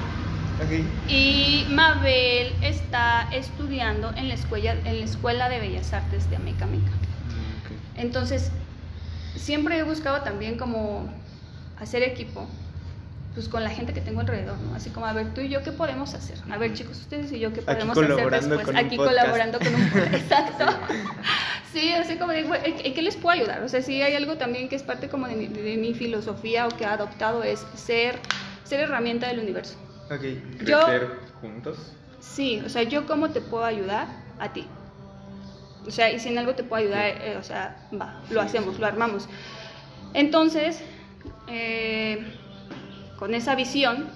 Y 1.08 1.66
Mabel 1.70 2.54
está 2.62 3.28
estudiando 3.32 4.14
en 4.16 4.28
la 4.28 4.36
escuela, 4.36 4.74
en 4.74 5.00
la 5.00 5.06
escuela 5.06 5.50
de 5.50 5.60
Bellas 5.60 5.92
Artes 5.92 6.30
de 6.30 6.36
Amecameca. 6.36 6.92
Ah, 6.92 7.74
Entonces, 7.96 8.52
siempre 9.36 9.80
he 9.80 9.84
buscado 9.84 10.22
también 10.22 10.58
como 10.58 11.10
hacer 11.80 12.04
equipo 12.04 12.48
pues 13.34 13.48
con 13.48 13.64
la 13.64 13.70
gente 13.70 13.94
que 13.94 14.02
tengo 14.02 14.20
alrededor, 14.20 14.58
¿no? 14.60 14.76
Así 14.76 14.90
como, 14.90 15.06
a 15.06 15.14
ver, 15.14 15.34
tú 15.34 15.40
y 15.42 15.48
yo, 15.48 15.64
¿qué 15.64 15.72
podemos 15.72 16.14
hacer? 16.14 16.38
A 16.52 16.58
ver, 16.58 16.74
chicos, 16.74 16.98
ustedes 17.00 17.32
y 17.32 17.40
yo, 17.40 17.54
¿qué 17.54 17.62
podemos 17.62 17.98
hacer 17.98 18.30
después? 18.30 18.76
Aquí 18.76 18.98
colaborando 18.98 19.58
con 19.58 19.74
un 19.74 19.90
podcast. 19.90 20.14
Exacto. 20.14 20.66
Sí, 21.72 21.92
así 21.94 22.18
como 22.18 22.34
digo, 22.34 22.54
¿en 22.56 22.94
qué 22.94 23.02
les 23.02 23.16
puedo 23.16 23.36
ayudar? 23.40 23.64
O 23.64 23.70
sea, 23.70 23.82
sí 23.82 24.02
hay 24.02 24.16
algo 24.16 24.38
también 24.38 24.70
que 24.70 24.76
es 24.76 24.84
parte 24.84 25.10
como 25.10 25.28
de 25.28 25.36
mi, 25.36 25.48
de 25.48 25.78
mi 25.78 25.94
filosofía 25.94 26.68
o 26.68 26.70
que 26.70 26.84
he 26.84 26.88
adoptado, 26.88 27.44
es 27.44 27.66
ser, 27.76 28.20
ser 28.64 28.82
herramienta 28.82 29.28
del 29.28 29.40
universo. 29.40 29.78
Ok. 30.06 30.22
¿Crecer 30.58 31.10
juntos? 31.40 31.78
Sí, 32.20 32.62
o 32.66 32.70
sea, 32.70 32.84
yo 32.84 33.08
cómo 33.08 33.30
te 33.30 33.42
puedo 33.42 33.64
ayudar 33.64 34.08
a 34.40 34.54
ti. 34.54 34.68
O 35.88 35.92
sea, 35.92 36.12
y 36.12 36.20
si 36.20 36.30
en 36.30 36.38
algo 36.38 36.54
te 36.54 36.64
puedo 36.64 36.84
ayudar, 36.84 37.06
eh, 37.06 37.38
o 37.40 37.44
sea, 37.44 37.88
va, 38.00 38.22
lo 38.30 38.42
hacemos, 38.42 38.78
lo 38.78 38.86
armamos. 38.86 39.28
Entonces, 40.14 40.82
eh, 41.48 42.24
con 43.18 43.34
esa 43.34 43.56
visión, 43.56 44.10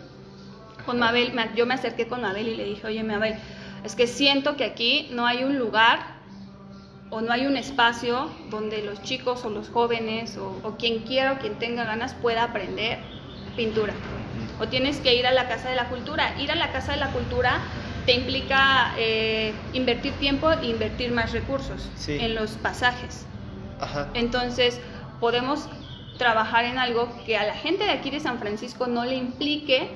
con 0.85 0.99
Mabel, 0.99 1.33
yo 1.55 1.65
me 1.65 1.73
acerqué 1.73 2.07
con 2.07 2.21
Mabel 2.21 2.47
y 2.47 2.55
le 2.55 2.65
dije, 2.65 2.85
oye 2.85 3.03
Mabel, 3.03 3.35
es 3.83 3.95
que 3.95 4.07
siento 4.07 4.55
que 4.55 4.65
aquí 4.65 5.09
no 5.11 5.25
hay 5.25 5.43
un 5.43 5.57
lugar 5.57 6.14
o 7.15 7.21
no 7.21 7.31
hay 7.31 7.45
un 7.45 7.55
espacio 7.55 8.29
donde 8.49 8.83
los 8.83 9.01
chicos 9.01 9.45
o 9.45 9.49
los 9.49 9.69
jóvenes 9.69 10.35
o, 10.35 10.75
quien 10.77 10.99
quiera 11.03 11.31
o 11.31 11.37
quien 11.37 11.55
tenga 11.55 11.85
ganas 11.85 12.13
pueda 12.13 12.43
aprender 12.43 12.99
pintura. 13.55 13.93
O 14.59 14.67
tienes 14.67 14.97
que 14.97 15.15
ir 15.15 15.25
a 15.25 15.31
la 15.31 15.47
Casa 15.47 15.69
de 15.69 15.77
la 15.77 15.87
Cultura. 15.87 16.37
Ir 16.41 16.51
a 16.51 16.55
la 16.55 16.73
Casa 16.73 16.91
de 16.91 16.97
la 16.97 17.11
Cultura 17.11 17.61
te 18.05 18.15
implica 18.15 18.93
eh, 18.97 19.53
invertir 19.71 20.11
tiempo 20.15 20.51
e 20.51 20.65
invertir 20.65 21.13
más 21.13 21.31
recursos 21.31 21.89
en 22.05 22.35
los 22.35 22.51
pasajes. 22.51 23.25
Entonces, 24.13 24.81
podemos 25.21 25.69
trabajar 26.17 26.65
en 26.65 26.77
algo 26.77 27.07
que 27.25 27.37
a 27.37 27.45
la 27.45 27.53
gente 27.53 27.85
de 27.85 27.91
aquí 27.91 28.09
de 28.09 28.19
San 28.19 28.39
Francisco 28.39 28.87
no 28.87 29.05
le 29.05 29.15
implique 29.15 29.87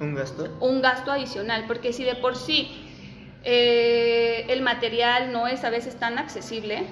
un 0.00 0.16
gasto, 0.16 0.48
un 0.58 0.82
gasto 0.82 1.12
adicional, 1.12 1.66
porque 1.68 1.92
si 1.92 2.02
de 2.02 2.16
por 2.16 2.34
sí 2.34 2.83
eh, 3.44 4.46
el 4.48 4.62
material 4.62 5.32
no 5.32 5.46
es 5.46 5.64
a 5.64 5.70
veces 5.70 5.96
tan 5.96 6.18
accesible, 6.18 6.86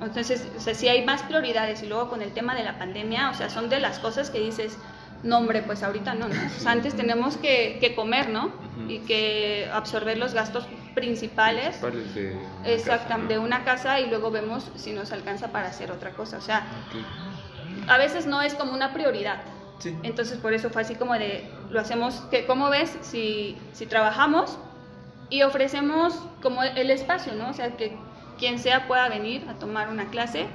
entonces, 0.00 0.46
o 0.56 0.60
sea, 0.60 0.74
si 0.74 0.88
hay 0.88 1.04
más 1.04 1.22
prioridades. 1.22 1.82
Y 1.82 1.86
luego 1.86 2.10
con 2.10 2.20
el 2.20 2.32
tema 2.32 2.54
de 2.54 2.62
la 2.62 2.78
pandemia, 2.78 3.30
o 3.30 3.34
sea, 3.34 3.48
son 3.48 3.70
de 3.70 3.80
las 3.80 3.98
cosas 3.98 4.28
que 4.28 4.38
dices, 4.38 4.76
no 5.22 5.38
hombre, 5.38 5.62
pues 5.62 5.82
ahorita 5.82 6.14
no, 6.14 6.26
antes 6.66 6.94
tenemos 6.94 7.38
que, 7.38 7.78
que 7.80 7.94
comer, 7.94 8.28
¿no? 8.28 8.52
Y 8.88 8.98
que 9.00 9.68
absorber 9.72 10.18
los 10.18 10.34
gastos 10.34 10.66
principales, 10.94 11.80
de, 11.80 12.36
exactamente, 12.64 13.34
de 13.34 13.40
una 13.40 13.64
casa 13.64 14.00
y 14.00 14.08
luego 14.08 14.30
vemos 14.30 14.70
si 14.76 14.92
nos 14.92 15.12
alcanza 15.12 15.48
para 15.48 15.68
hacer 15.68 15.90
otra 15.90 16.10
cosa, 16.10 16.36
o 16.36 16.40
sea 16.40 16.66
a 17.88 17.98
veces 17.98 18.26
no 18.26 18.42
es 18.42 18.54
como 18.54 18.72
una 18.72 18.92
prioridad. 18.92 19.42
Entonces 20.02 20.38
por 20.38 20.54
eso 20.54 20.70
fue 20.70 20.82
así 20.82 20.94
como 20.94 21.14
de, 21.14 21.48
lo 21.70 21.80
hacemos, 21.80 22.22
que, 22.30 22.46
¿cómo 22.46 22.70
ves 22.70 22.96
si, 23.02 23.56
si 23.72 23.86
trabajamos 23.86 24.58
y 25.30 25.42
ofrecemos 25.42 26.14
como 26.42 26.62
el 26.62 26.90
espacio, 26.90 27.34
¿no? 27.34 27.50
O 27.50 27.52
sea, 27.52 27.76
que 27.76 27.96
quien 28.38 28.58
sea 28.58 28.86
pueda 28.86 29.08
venir 29.08 29.46
a 29.48 29.54
tomar 29.54 29.88
una 29.88 30.06
clase, 30.10 30.46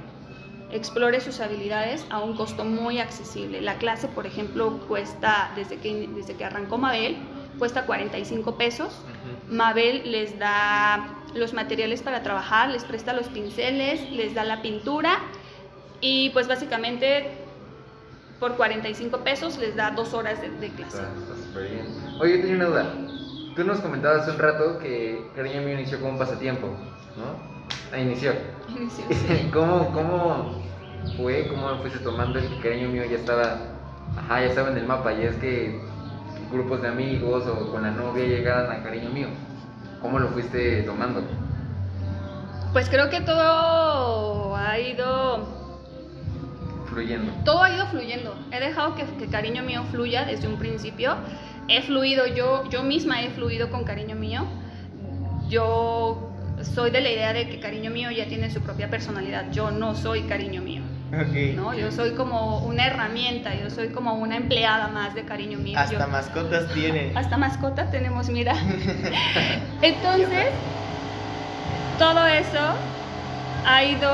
explore 0.70 1.20
sus 1.20 1.40
habilidades 1.40 2.06
a 2.10 2.20
un 2.20 2.36
costo 2.36 2.64
muy 2.64 2.98
accesible. 2.98 3.60
La 3.60 3.76
clase, 3.76 4.08
por 4.08 4.26
ejemplo, 4.26 4.78
cuesta, 4.88 5.52
desde 5.54 5.76
que, 5.76 6.08
desde 6.08 6.34
que 6.34 6.44
arrancó 6.44 6.78
Mabel, 6.78 7.16
cuesta 7.58 7.84
45 7.84 8.56
pesos. 8.56 8.94
Mabel 9.48 10.10
les 10.10 10.38
da 10.38 11.14
los 11.34 11.52
materiales 11.52 12.02
para 12.02 12.22
trabajar, 12.22 12.70
les 12.70 12.84
presta 12.84 13.12
los 13.12 13.26
pinceles, 13.28 14.10
les 14.10 14.34
da 14.34 14.44
la 14.44 14.62
pintura 14.62 15.18
y 16.00 16.30
pues 16.30 16.48
básicamente 16.48 17.30
por 18.40 18.56
45 18.56 19.18
pesos 19.18 19.58
les 19.58 19.76
da 19.76 19.90
dos 19.90 20.14
horas 20.14 20.40
de, 20.40 20.68
clase. 20.70 21.02
Está 21.46 21.60
bien. 21.60 21.86
Oye, 22.18 22.38
tenía 22.38 22.56
una 22.56 22.64
duda. 22.64 23.11
Tú 23.54 23.64
nos 23.64 23.80
comentabas 23.80 24.22
hace 24.22 24.30
un 24.30 24.38
rato 24.38 24.78
que 24.78 25.26
Cariño 25.36 25.60
Mío 25.62 25.74
inició 25.74 26.00
como 26.00 26.12
un 26.12 26.18
pasatiempo, 26.18 26.68
¿no? 27.16 27.52
Ah, 27.92 27.98
inició. 27.98 28.32
Inició. 28.68 29.04
¿Cómo, 29.52 29.92
¿Cómo 29.92 30.62
fue? 31.16 31.46
¿Cómo 31.48 31.76
fuiste 31.78 31.98
tomando 31.98 32.38
el 32.38 32.48
que 32.48 32.60
Cariño 32.60 32.88
Mío 32.88 33.04
ya 33.04 33.16
estaba, 33.16 33.58
ajá, 34.16 34.40
ya 34.40 34.46
estaba 34.46 34.70
en 34.70 34.78
el 34.78 34.86
mapa? 34.86 35.12
Y 35.12 35.24
es 35.24 35.36
que 35.36 35.80
grupos 36.50 36.80
de 36.80 36.88
amigos 36.88 37.46
o 37.46 37.70
con 37.70 37.82
la 37.82 37.90
novia 37.90 38.24
llegaban 38.24 38.72
a 38.72 38.82
Cariño 38.82 39.10
Mío. 39.10 39.28
¿Cómo 40.00 40.18
lo 40.18 40.28
fuiste 40.28 40.82
tomando? 40.82 41.22
Pues 42.72 42.88
creo 42.88 43.10
que 43.10 43.20
todo 43.20 44.56
ha 44.56 44.78
ido 44.78 45.62
todo 47.44 47.62
ha 47.62 47.74
ido 47.74 47.86
fluyendo. 47.86 48.34
He 48.50 48.60
dejado 48.60 48.94
que, 48.94 49.04
cariño 49.28 49.62
mío 49.62 49.82
fluya 49.90 50.24
desde 50.24 50.46
un 50.46 50.58
principio. 50.58 51.16
He 51.68 51.82
fluido 51.82 52.26
yo, 52.26 52.68
yo 52.70 52.82
misma 52.82 53.22
he 53.22 53.30
fluido 53.30 53.70
con 53.70 53.84
cariño 53.84 54.16
mío. 54.16 54.46
Yo 55.48 56.30
soy 56.62 56.90
de 56.90 57.00
la 57.00 57.10
idea 57.10 57.32
de 57.32 57.48
que 57.48 57.60
cariño 57.60 57.90
mío 57.90 58.10
ya 58.10 58.26
tiene 58.26 58.50
su 58.50 58.60
propia 58.60 58.88
personalidad. 58.88 59.50
Yo 59.52 59.70
no 59.70 59.94
soy 59.94 60.22
cariño 60.22 60.62
mío. 60.62 60.82
¿no? 61.54 61.74
Yo 61.74 61.92
soy 61.92 62.12
como 62.12 62.60
una 62.60 62.86
herramienta, 62.86 63.54
yo 63.54 63.68
soy 63.68 63.88
como 63.88 64.14
una 64.14 64.36
empleada 64.36 64.88
más 64.88 65.14
de 65.14 65.24
cariño 65.24 65.58
mío. 65.58 65.78
Hasta 65.78 66.06
mascotas 66.06 66.72
tiene. 66.72 67.12
Hasta 67.14 67.36
mascotas 67.36 67.90
tenemos, 67.90 68.30
mira. 68.30 68.54
Entonces, 69.82 70.46
todo 71.98 72.26
eso 72.26 72.74
ha 73.66 73.84
ido, 73.84 74.10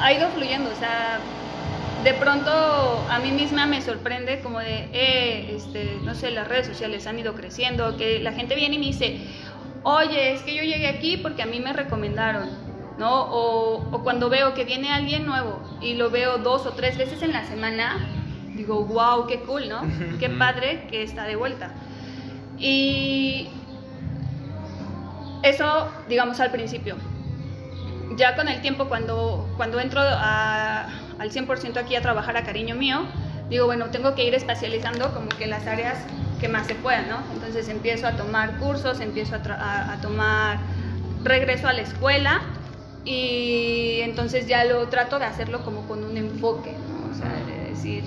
ha 0.00 0.12
ido 0.12 0.28
fluyendo. 0.30 0.70
O 0.70 0.74
sea, 0.74 1.20
de 2.04 2.14
pronto 2.14 2.50
a 3.10 3.18
mí 3.18 3.32
misma 3.32 3.66
me 3.66 3.82
sorprende 3.82 4.40
como 4.40 4.60
de, 4.60 4.88
eh, 4.92 5.56
este, 5.56 5.98
no 6.04 6.14
sé, 6.14 6.30
las 6.30 6.46
redes 6.46 6.66
sociales 6.66 7.06
han 7.06 7.18
ido 7.18 7.34
creciendo, 7.34 7.96
que 7.96 8.20
la 8.20 8.32
gente 8.32 8.54
viene 8.54 8.76
y 8.76 8.78
me 8.78 8.86
dice, 8.86 9.20
oye, 9.82 10.32
es 10.32 10.42
que 10.42 10.54
yo 10.54 10.62
llegué 10.62 10.88
aquí 10.88 11.16
porque 11.16 11.42
a 11.42 11.46
mí 11.46 11.60
me 11.60 11.72
recomendaron, 11.72 12.48
¿no? 12.98 13.26
O, 13.30 14.00
cuando 14.02 14.28
veo 14.28 14.54
que 14.54 14.64
viene 14.64 14.92
alguien 14.92 15.26
nuevo 15.26 15.60
y 15.80 15.94
lo 15.94 16.10
veo 16.10 16.38
dos 16.38 16.66
o 16.66 16.72
tres 16.72 16.96
veces 16.96 17.22
en 17.22 17.32
la 17.32 17.44
semana, 17.44 17.98
digo, 18.54 18.84
wow, 18.84 19.26
qué 19.26 19.40
cool, 19.40 19.68
¿no? 19.68 19.82
Qué 20.20 20.30
padre 20.30 20.86
que 20.90 21.02
está 21.02 21.24
de 21.24 21.36
vuelta. 21.36 21.72
Y 22.58 23.48
eso, 25.42 25.88
digamos, 26.08 26.40
al 26.40 26.50
principio. 26.50 26.96
Ya 28.16 28.34
con 28.34 28.48
el 28.48 28.60
tiempo, 28.60 28.86
cuando, 28.86 29.48
cuando 29.56 29.78
entro 29.78 30.00
a 30.02 30.88
al 31.18 31.30
100% 31.30 31.76
aquí 31.76 31.96
a 31.96 32.02
trabajar 32.02 32.36
a 32.36 32.44
cariño 32.44 32.74
mío, 32.74 33.06
digo, 33.50 33.66
bueno, 33.66 33.86
tengo 33.86 34.14
que 34.14 34.24
ir 34.24 34.34
especializando 34.34 35.12
como 35.12 35.28
que 35.28 35.46
las 35.46 35.66
áreas 35.66 35.98
que 36.40 36.48
más 36.48 36.66
se 36.66 36.74
puedan, 36.74 37.08
¿no? 37.08 37.18
Entonces 37.32 37.68
empiezo 37.68 38.06
a 38.06 38.12
tomar 38.12 38.58
cursos, 38.58 39.00
empiezo 39.00 39.36
a, 39.36 39.96
tomar 40.00 40.58
regreso 41.24 41.66
a 41.66 41.72
la 41.72 41.82
escuela 41.82 42.40
y 43.04 44.00
entonces 44.02 44.46
ya 44.46 44.64
lo 44.64 44.88
trato 44.88 45.18
de 45.18 45.24
hacerlo 45.24 45.64
como 45.64 45.86
con 45.88 46.04
un 46.04 46.16
enfoque, 46.16 46.72
¿no? 46.72 47.10
O 47.10 47.14
sea, 47.14 47.32
de 47.46 47.70
decir, 47.70 48.04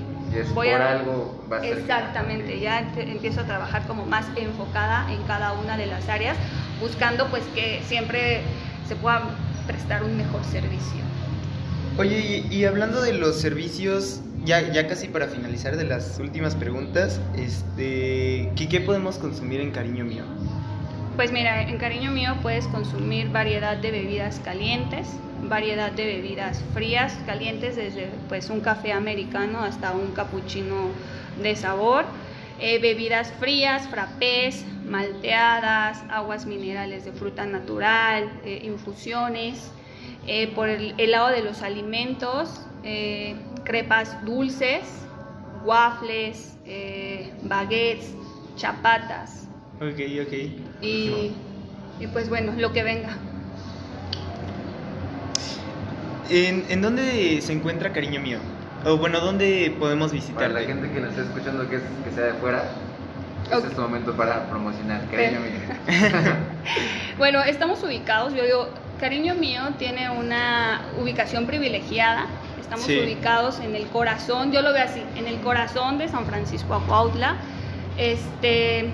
voy 0.53 0.69
a 0.69 0.91
algo 0.91 1.43
exactamente, 1.61 2.59
ya 2.59 2.79
empiezo 2.95 3.41
a 3.41 3.43
trabajar 3.43 3.85
como 3.85 4.05
más 4.05 4.25
enfocada 4.37 5.11
en 5.11 5.21
cada 5.23 5.53
una 5.53 5.75
de 5.75 5.87
las 5.87 6.07
áreas, 6.07 6.37
buscando 6.79 7.27
pues 7.27 7.43
que 7.53 7.81
siempre 7.85 8.41
se 8.87 8.95
pueda 8.95 9.23
prestar 9.67 10.03
un 10.03 10.15
mejor 10.15 10.43
servicio. 10.45 11.10
Oye, 11.97 12.45
y, 12.49 12.63
hablando 12.63 13.01
de 13.01 13.13
los 13.13 13.39
servicios, 13.39 14.21
ya, 14.45 14.71
ya 14.71 14.87
casi 14.87 15.09
para 15.09 15.27
finalizar 15.27 15.75
de 15.75 15.83
las 15.83 16.19
últimas 16.19 16.55
preguntas, 16.55 17.19
este, 17.37 18.49
¿qué, 18.55 18.69
¿qué 18.69 18.79
podemos 18.79 19.17
consumir 19.17 19.59
en 19.59 19.71
Cariño 19.71 20.05
Mío? 20.05 20.23
Pues 21.17 21.33
mira, 21.33 21.61
en 21.61 21.77
Cariño 21.77 22.09
Mío 22.11 22.37
puedes 22.41 22.65
consumir 22.67 23.29
variedad 23.29 23.75
de 23.75 23.91
bebidas 23.91 24.39
calientes, 24.39 25.07
variedad 25.43 25.91
de 25.91 26.05
bebidas 26.05 26.61
frías, 26.73 27.13
calientes, 27.25 27.75
desde 27.75 28.09
pues 28.29 28.49
un 28.49 28.61
café 28.61 28.93
americano 28.93 29.59
hasta 29.59 29.91
un 29.91 30.13
cappuccino 30.13 30.91
de 31.43 31.57
sabor, 31.57 32.05
eh, 32.59 32.79
bebidas 32.79 33.33
frías, 33.33 33.87
frappés, 33.89 34.63
malteadas, 34.85 36.01
aguas 36.09 36.45
minerales 36.45 37.03
de 37.03 37.11
fruta 37.11 37.45
natural, 37.45 38.31
eh, 38.45 38.61
infusiones, 38.63 39.71
eh, 40.27 40.51
por 40.53 40.69
el, 40.69 41.11
lado 41.11 41.29
de 41.29 41.41
los 41.41 41.61
alimentos, 41.61 42.61
eh, 42.83 43.35
crepas 43.63 44.23
dulces, 44.23 44.83
waffles, 45.65 46.57
eh, 46.65 47.33
baguettes, 47.43 48.13
chapatas. 48.55 49.47
Ok, 49.77 49.99
ok. 50.25 50.33
Y, 50.81 51.31
y, 51.99 52.07
pues 52.13 52.29
bueno, 52.29 52.53
lo 52.57 52.71
que 52.71 52.83
venga. 52.83 53.17
¿En, 56.29 56.65
¿En, 56.69 56.81
dónde 56.81 57.41
se 57.41 57.53
encuentra 57.53 57.91
Cariño 57.91 58.21
Mío? 58.21 58.39
O 58.85 58.97
bueno, 58.97 59.19
¿dónde 59.19 59.75
podemos 59.79 60.11
visitar? 60.11 60.49
Para 60.49 60.61
la 60.61 60.67
gente 60.67 60.89
que 60.91 60.99
nos 60.99 61.09
está 61.11 61.23
escuchando 61.23 61.67
que, 61.69 61.77
es, 61.77 61.81
que 62.03 62.11
sea 62.11 62.25
de 62.25 62.33
fuera, 62.33 62.71
este 63.51 63.67
es 63.67 63.75
tu 63.75 63.81
momento 63.81 64.15
para 64.15 64.47
promocionar. 64.49 65.01
Cariño 65.09 65.39
mío. 65.41 65.51
bueno, 67.17 67.43
estamos 67.43 67.83
ubicados, 67.83 68.33
yo 68.33 68.43
digo, 68.43 68.69
cariño 69.01 69.35
mío 69.35 69.61
tiene 69.77 70.09
una 70.11 70.81
ubicación 71.01 71.47
privilegiada. 71.47 72.27
Estamos 72.61 72.85
ubicados 72.85 73.59
en 73.59 73.75
el 73.75 73.87
corazón, 73.87 74.53
yo 74.53 74.61
lo 74.61 74.71
veo 74.71 74.85
así, 74.85 75.01
en 75.17 75.27
el 75.27 75.41
corazón 75.41 75.97
de 75.97 76.07
San 76.07 76.25
Francisco 76.25 76.75
Acuautla. 76.75 77.35
Este, 77.97 78.85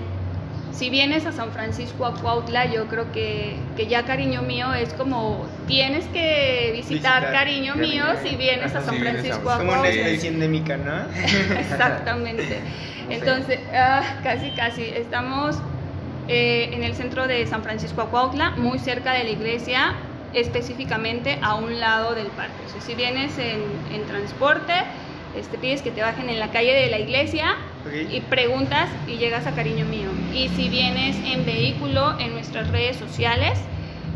si 0.72 0.90
vienes 0.90 1.26
a 1.26 1.32
San 1.32 1.52
Francisco 1.52 2.06
a 2.06 2.14
Cuautla, 2.14 2.66
yo 2.66 2.86
creo 2.88 3.12
que, 3.12 3.56
ya 3.88 4.04
cariño 4.04 4.42
mío 4.42 4.74
es 4.74 4.92
como 4.94 5.46
tienes 5.68 6.06
que 6.06 6.72
visitar, 6.74 7.30
cariño 7.30 7.76
mío 7.76 8.04
si 8.24 8.34
vienes 8.34 8.74
a 8.74 8.82
San 8.82 8.96
Francisco 8.96 9.50
a 9.50 9.58
Cuautla. 9.58 9.66
Como 9.66 9.80
una 9.80 9.88
especie 9.88 10.30
endémica, 10.34 10.76
¿no? 10.78 11.02
Exactamente. 11.58 12.60
Entonces, 13.10 13.60
ah, 13.72 14.02
casi, 14.24 14.50
casi. 14.50 14.82
Estamos 14.82 15.56
eh, 16.28 16.70
en 16.72 16.84
el 16.84 16.94
centro 16.94 17.26
de 17.26 17.46
San 17.46 17.62
Francisco 17.62 18.02
a 18.02 18.10
Cuautla, 18.10 18.50
muy 18.52 18.78
cerca 18.78 19.12
de 19.12 19.24
la 19.24 19.30
iglesia, 19.30 19.94
específicamente 20.34 21.38
a 21.42 21.54
un 21.54 21.80
lado 21.80 22.14
del 22.14 22.28
parque. 22.28 22.54
O 22.66 22.70
sea, 22.70 22.80
si 22.80 22.94
vienes 22.94 23.38
en, 23.38 23.62
en 23.92 24.06
transporte, 24.06 24.74
este, 25.36 25.58
pides 25.58 25.82
que 25.82 25.90
te 25.90 26.00
bajen 26.00 26.30
en 26.30 26.38
la 26.38 26.50
calle 26.50 26.74
de 26.74 26.88
la 26.88 26.98
iglesia 26.98 27.56
y 28.10 28.20
preguntas 28.22 28.88
y 29.06 29.16
llegas 29.18 29.46
a 29.46 29.52
cariño 29.52 29.86
mío. 29.86 30.08
Y 30.34 30.48
si 30.50 30.68
vienes 30.68 31.16
en 31.24 31.44
vehículo, 31.44 32.18
en 32.18 32.32
nuestras 32.32 32.68
redes 32.70 32.96
sociales 32.96 33.58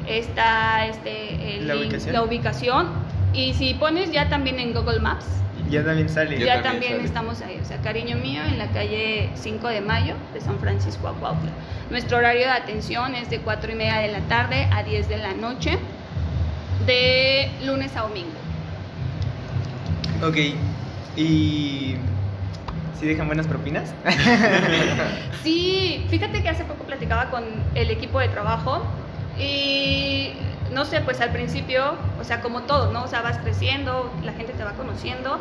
está 0.09 0.87
este, 0.87 1.61
la, 1.61 2.23
ubicación. 2.23 2.89
Y 3.33 3.55
si 3.55 3.75
pones 3.75 4.11
ya 4.11 4.29
también 4.29 4.59
en 4.59 4.73
Google 4.73 5.01
Maps. 5.01 5.27
Ya 5.73 5.83
también 5.83 6.09
sale. 6.11 6.39
Ya, 6.39 6.61
también, 6.61 7.01
estamos 7.01 7.41
ahí. 7.41 7.59
O 7.63 7.65
sea, 7.65 7.79
cariño 7.79 8.17
mío 8.19 8.43
en 8.45 8.59
la 8.59 8.67
calle 8.69 9.31
5 9.35 9.69
de 9.69 9.81
mayo 9.81 10.15
de 10.35 10.41
San 10.43 10.59
Francisco 10.59 11.09
a 11.09 11.15
Nuestro 11.89 12.19
horario 12.19 12.43
de 12.43 12.53
atención 12.53 13.15
es 13.15 13.31
de 13.31 13.39
4 13.39 13.73
y 13.73 13.75
media 13.75 13.97
de 13.97 14.09
la 14.09 14.21
tarde 14.21 14.69
a 14.71 14.83
10 14.83 15.09
de 15.09 15.17
la 15.17 15.33
noche, 15.33 15.79
de 16.85 17.51
lunes 17.65 17.97
a 17.97 18.03
domingo. 18.03 18.33
Ok. 20.23 20.37
Y 21.17 21.97
¿Sí 23.01 23.07
dejan 23.07 23.27
buenas 23.27 23.47
propinas? 23.47 23.95
sí, 25.43 26.05
fíjate 26.09 26.43
que 26.43 26.49
hace 26.51 26.65
poco 26.65 26.85
platicaba 26.85 27.31
con 27.31 27.45
el 27.75 27.91
equipo 27.91 28.21
de 28.21 28.29
trabajo 28.29 28.83
y 29.39 30.35
no 30.73 30.85
sé, 30.85 31.01
pues 31.01 31.21
al 31.21 31.31
principio, 31.31 31.95
o 32.21 32.25
sea, 32.25 32.41
como 32.41 32.63
todo, 32.63 32.93
¿no? 32.93 33.05
O 33.05 33.09
sea, 33.09 33.23
vas 33.23 33.39
creciendo, 33.39 34.13
la 34.25 34.33
gente 34.33 34.53
te 34.53 34.65
va 34.65 34.73
conociendo, 34.73 35.39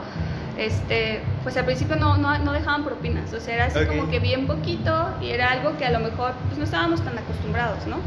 este, 0.58 1.22
pues 1.44 1.58
al 1.58 1.66
principio 1.66 1.96
no, 1.96 2.18
no, 2.18 2.52
dejaban 2.54 2.84
propinas, 2.84 3.34
o 3.34 3.40
sea, 3.40 3.56
era 3.56 3.66
así 3.66 3.86
como 3.86 4.10
que 4.10 4.20
bien 4.20 4.48
poquito 4.48 5.10
y 5.22 5.32
era 5.32 5.52
algo 5.52 5.78
que 5.78 5.86
a 5.86 5.92
lo 5.92 6.00
mejor 6.00 6.34
pues 6.48 6.58
no 6.58 6.66
estábamos 6.66 7.02
tan 7.04 7.18
acostumbrados, 7.18 7.88
¿no? 7.88 7.98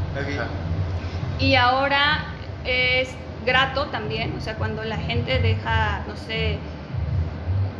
Y 1.39 1.57
ahora 1.57 2.27
es 2.65 3.11
grato 3.45 3.87
también, 3.87 4.35
o 4.37 4.41
sea, 4.41 4.55
cuando 4.55 4.85
la 4.85 4.97
gente 4.97 5.39
deja, 5.41 6.03
no 6.07 6.17
sé, 6.17 6.59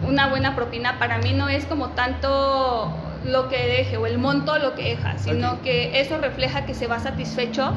una 0.07 0.29
buena 0.29 0.55
propina. 0.55 0.99
Para 0.99 1.19
mí 1.19 1.33
no 1.33 1.49
es 1.49 1.65
como 1.65 1.91
tanto 1.91 2.93
lo 3.25 3.49
que 3.49 3.57
deje 3.57 3.97
o 3.97 4.07
el 4.07 4.19
monto 4.19 4.59
lo 4.59 4.75
que 4.75 4.91
deja, 4.91 5.19
sino 5.19 5.63
que 5.63 6.01
eso 6.01 6.19
refleja 6.19 6.67
que 6.67 6.75
se 6.75 6.87
va 6.87 6.99
satisfecho 6.99 7.73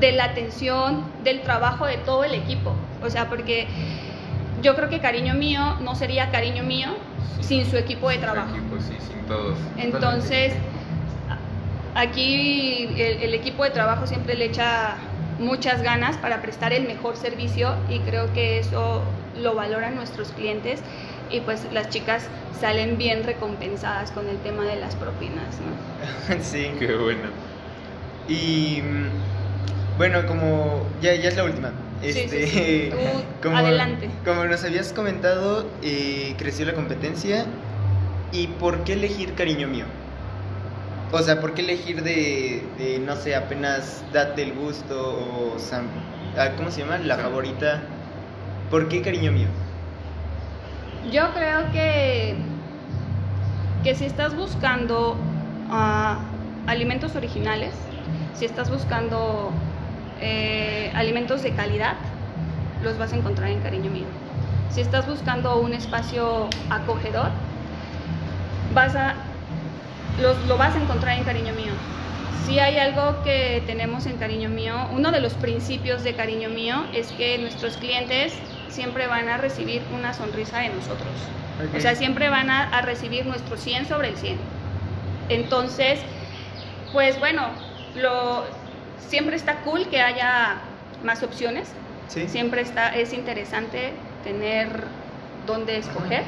de, 0.00 0.12
la 0.12 0.24
atención, 0.24 1.04
del 1.22 1.42
trabajo 1.42 1.86
de 1.86 1.98
todo 1.98 2.24
el 2.24 2.34
equipo. 2.34 2.74
O 3.02 3.10
sea, 3.10 3.28
porque 3.28 3.66
yo 4.62 4.74
creo 4.74 4.88
que 4.88 5.00
cariño 5.00 5.34
mío 5.34 5.76
no 5.82 5.94
sería 5.94 6.30
cariño 6.30 6.62
mío 6.62 6.88
sin 7.40 7.66
su 7.66 7.76
equipo 7.76 8.08
de 8.08 8.18
trabajo. 8.18 8.56
sí, 8.78 8.96
sin 9.06 9.22
todos. 9.26 9.58
Entonces, 9.76 10.54
aquí 11.94 12.88
el 12.96 13.34
equipo 13.34 13.64
de 13.64 13.70
trabajo 13.70 14.06
siempre 14.06 14.34
le 14.34 14.46
echa 14.46 14.96
muchas 15.38 15.82
ganas 15.82 16.16
para 16.16 16.40
prestar 16.40 16.72
el 16.72 16.86
mejor 16.86 17.16
servicio 17.16 17.74
y 17.90 17.98
creo 18.00 18.32
que 18.32 18.58
eso 18.58 19.02
lo 19.38 19.54
valoran 19.54 19.94
nuestros 19.94 20.28
clientes 20.30 20.82
y 21.30 21.40
pues 21.40 21.66
las 21.72 21.88
chicas 21.90 22.26
salen 22.60 22.98
bien 22.98 23.24
recompensadas 23.24 24.10
con 24.10 24.28
el 24.28 24.38
tema 24.38 24.64
de 24.64 24.76
las 24.76 24.94
propinas, 24.94 25.56
¿no? 25.60 26.36
sí. 26.42 26.70
Qué 26.78 26.94
bueno. 26.96 27.28
Y 28.28 28.82
mm, 28.82 29.98
bueno, 29.98 30.26
como 30.26 30.82
ya, 31.00 31.14
ya 31.14 31.28
es 31.28 31.36
la 31.36 31.44
última. 31.44 31.72
Este, 32.02 32.92
como, 33.42 33.56
adelante. 33.56 34.10
Como 34.24 34.44
nos 34.44 34.64
habías 34.64 34.92
comentado, 34.92 35.66
eh, 35.82 36.34
creció 36.38 36.66
la 36.66 36.74
competencia. 36.74 37.46
¿Y 38.32 38.48
por 38.48 38.84
qué 38.84 38.94
elegir 38.94 39.34
Cariño 39.34 39.68
Mío? 39.68 39.84
O 41.12 41.22
sea, 41.22 41.40
¿por 41.40 41.54
qué 41.54 41.62
elegir 41.62 42.02
de, 42.02 42.62
no 43.06 43.16
sé, 43.16 43.36
apenas 43.36 44.04
Date 44.12 44.42
el 44.42 44.52
Gusto 44.54 45.16
o 45.16 45.56
ah, 46.36 46.50
¿Cómo 46.56 46.70
se 46.70 46.80
llama? 46.80 46.98
La 46.98 47.16
favorita. 47.16 47.82
¿Por 48.70 48.88
qué 48.88 49.02
cariño 49.02 49.30
mío? 49.30 49.46
Yo 51.12 51.32
creo 51.34 51.70
que, 51.70 52.34
que 53.84 53.94
si 53.94 54.04
estás 54.06 54.34
buscando 54.34 55.16
ah, 55.70 56.18
alimentos 56.66 57.14
originales, 57.14 57.74
si 58.34 58.44
estás 58.44 58.70
buscando 58.70 59.52
eh, 60.20 60.90
alimentos 60.94 61.42
de 61.42 61.52
calidad, 61.52 61.94
los 62.82 62.98
vas 62.98 63.12
a 63.12 63.16
encontrar 63.16 63.50
en 63.50 63.60
cariño 63.60 63.90
mío. 63.90 64.06
Si 64.70 64.80
estás 64.80 65.06
buscando 65.06 65.58
un 65.60 65.74
espacio 65.74 66.48
acogedor, 66.70 67.30
vas 68.74 68.96
a, 68.96 69.14
los, 70.20 70.36
lo 70.46 70.58
vas 70.58 70.74
a 70.74 70.82
encontrar 70.82 71.16
en 71.18 71.24
cariño 71.24 71.54
mío. 71.54 71.72
Si 72.46 72.58
hay 72.58 72.78
algo 72.78 73.22
que 73.22 73.62
tenemos 73.66 74.06
en 74.06 74.16
cariño 74.16 74.48
mío, 74.48 74.74
uno 74.92 75.12
de 75.12 75.20
los 75.20 75.34
principios 75.34 76.02
de 76.02 76.14
cariño 76.14 76.48
mío 76.48 76.84
es 76.92 77.12
que 77.12 77.38
nuestros 77.38 77.76
clientes 77.76 78.34
siempre 78.68 79.06
van 79.06 79.28
a 79.28 79.36
recibir 79.36 79.82
una 79.94 80.12
sonrisa 80.12 80.58
de 80.60 80.68
nosotros. 80.70 81.08
O 81.74 81.80
sea, 81.80 81.94
siempre 81.94 82.28
van 82.28 82.50
a, 82.50 82.80
recibir 82.82 83.24
nuestro 83.26 83.56
100 83.56 83.86
sobre 83.86 84.08
el 84.08 84.16
100. 84.16 84.36
Entonces, 85.28 86.00
pues 86.92 87.18
bueno, 87.18 87.48
lo, 87.96 88.44
siempre 89.08 89.36
está 89.36 89.60
cool 89.60 89.88
que 89.88 90.00
haya 90.00 90.56
más 91.04 91.22
opciones. 91.22 91.68
Siempre 92.08 92.60
está, 92.60 92.94
es 92.94 93.12
interesante 93.12 93.92
tener 94.22 94.68
dónde 95.46 95.78
escoger. 95.78 96.22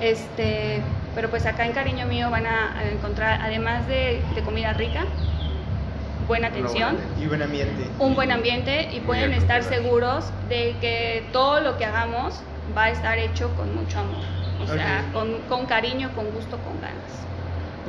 Este, 0.00 0.80
pero 1.14 1.30
pues 1.30 1.46
acá 1.46 1.66
en 1.66 1.72
Cariño 1.72 2.06
Mío 2.06 2.30
van 2.30 2.46
a, 2.46 2.82
encontrar, 2.90 3.40
además 3.42 3.86
de 3.86 4.22
comida 4.44 4.72
rica, 4.72 5.04
buena 6.26 6.48
atención. 6.48 6.96
Y 7.20 7.26
buen 7.26 7.42
ambiente. 7.42 7.86
Un 7.98 8.14
buen 8.14 8.30
ambiente 8.30 8.90
y 8.92 9.00
pueden 9.00 9.32
estar 9.32 9.62
seguros 9.62 10.24
de 10.48 10.76
que 10.80 11.24
todo 11.32 11.60
lo 11.60 11.76
que 11.76 11.84
hagamos 11.84 12.40
va 12.76 12.84
a 12.84 12.90
estar 12.90 13.18
hecho 13.18 13.50
con 13.56 13.74
mucho 13.74 13.98
amor. 14.00 14.24
O 14.62 14.66
sea, 14.66 15.10
con, 15.12 15.40
con, 15.48 15.66
cariño, 15.66 16.10
con 16.14 16.30
gusto, 16.30 16.58
con 16.58 16.80
ganas. 16.80 17.24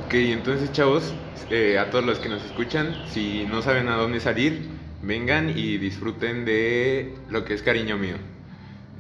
Ok, 0.05 0.13
entonces 0.15 0.71
chavos, 0.71 1.13
eh, 1.49 1.77
a 1.79 1.89
todos 1.89 2.03
los 2.03 2.19
que 2.19 2.27
nos 2.27 2.43
escuchan, 2.43 2.95
si 3.09 3.45
no 3.45 3.61
saben 3.61 3.87
a 3.87 3.95
dónde 3.95 4.19
salir, 4.19 4.67
vengan 5.01 5.57
y 5.57 5.77
disfruten 5.77 6.43
de 6.43 7.13
lo 7.29 7.45
que 7.45 7.53
es 7.53 7.61
cariño 7.61 7.97
mío. 7.97 8.15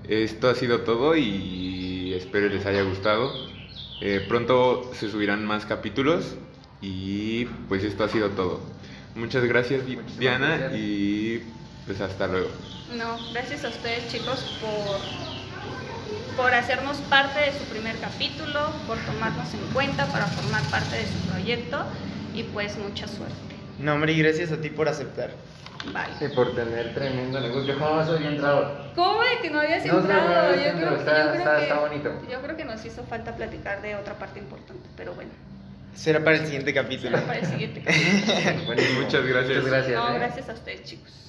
Esto 0.07 0.49
ha 0.49 0.55
sido 0.55 0.81
todo 0.81 1.17
y 1.17 2.13
espero 2.13 2.47
les 2.47 2.65
haya 2.65 2.83
gustado. 2.83 3.33
Eh, 4.01 4.23
pronto 4.27 4.91
se 4.93 5.09
subirán 5.09 5.45
más 5.45 5.65
capítulos 5.65 6.35
y 6.81 7.45
pues 7.67 7.83
esto 7.83 8.03
ha 8.03 8.09
sido 8.09 8.29
todo. 8.29 8.61
Muchas 9.15 9.45
gracias, 9.45 9.83
Diana, 10.19 10.71
y 10.73 11.41
pues 11.85 12.01
hasta 12.01 12.27
luego. 12.27 12.49
No, 12.97 13.17
gracias 13.31 13.63
a 13.63 13.69
ustedes 13.69 14.11
chicos 14.11 14.59
por, 14.61 14.99
por 16.35 16.53
hacernos 16.53 16.97
parte 16.97 17.39
de 17.39 17.53
su 17.57 17.63
primer 17.65 17.95
capítulo, 17.99 18.71
por 18.85 18.97
tomarnos 18.99 19.53
en 19.53 19.61
cuenta 19.73 20.05
para 20.07 20.25
formar 20.27 20.61
parte 20.63 20.97
de 20.97 21.05
su 21.05 21.17
proyecto 21.31 21.85
y 22.33 22.43
pues 22.43 22.77
mucha 22.77 23.07
suerte. 23.07 23.35
No, 23.79 23.93
hombre, 23.93 24.11
y 24.11 24.19
gracias 24.19 24.51
a 24.51 24.59
ti 24.59 24.69
por 24.69 24.89
aceptar. 24.89 25.31
Vale. 25.93 26.13
Y 26.19 26.35
por 26.35 26.53
tener 26.53 26.93
tremendo 26.93 27.39
negocio. 27.39 27.73
Yo 27.73 27.79
jamás 27.79 28.09
había 28.09 28.29
entrado. 28.29 28.91
¿Cómo 28.95 29.21
de 29.21 29.39
que 29.41 29.49
no 29.49 29.59
habías 29.59 29.85
entrado? 29.85 30.55
yo, 30.55 30.73
creo, 30.73 30.95
está, 30.97 31.61
está 31.61 31.79
bonito. 31.79 32.11
yo 32.29 32.41
creo 32.41 32.57
que 32.57 32.65
nos 32.65 32.83
hizo 32.83 33.03
falta 33.03 33.35
platicar 33.35 33.81
de 33.81 33.95
otra 33.95 34.15
parte 34.15 34.39
importante, 34.39 34.89
pero 34.97 35.13
bueno. 35.13 35.31
Será 35.95 36.23
para 36.23 36.37
el 36.37 36.45
siguiente 36.45 36.73
capítulo. 36.73 37.17
Será 37.17 37.27
para 37.27 37.39
el 37.39 37.45
siguiente 37.45 37.81
capítulo. 37.85 38.65
bueno, 38.65 38.81
muchas 39.01 39.25
gracias. 39.25 39.57
Muchas 39.57 39.65
gracias. 39.65 39.95
No, 39.95 40.09
¿eh? 40.09 40.19
gracias 40.19 40.49
a 40.49 40.53
ustedes, 40.53 40.83
chicos. 40.83 41.24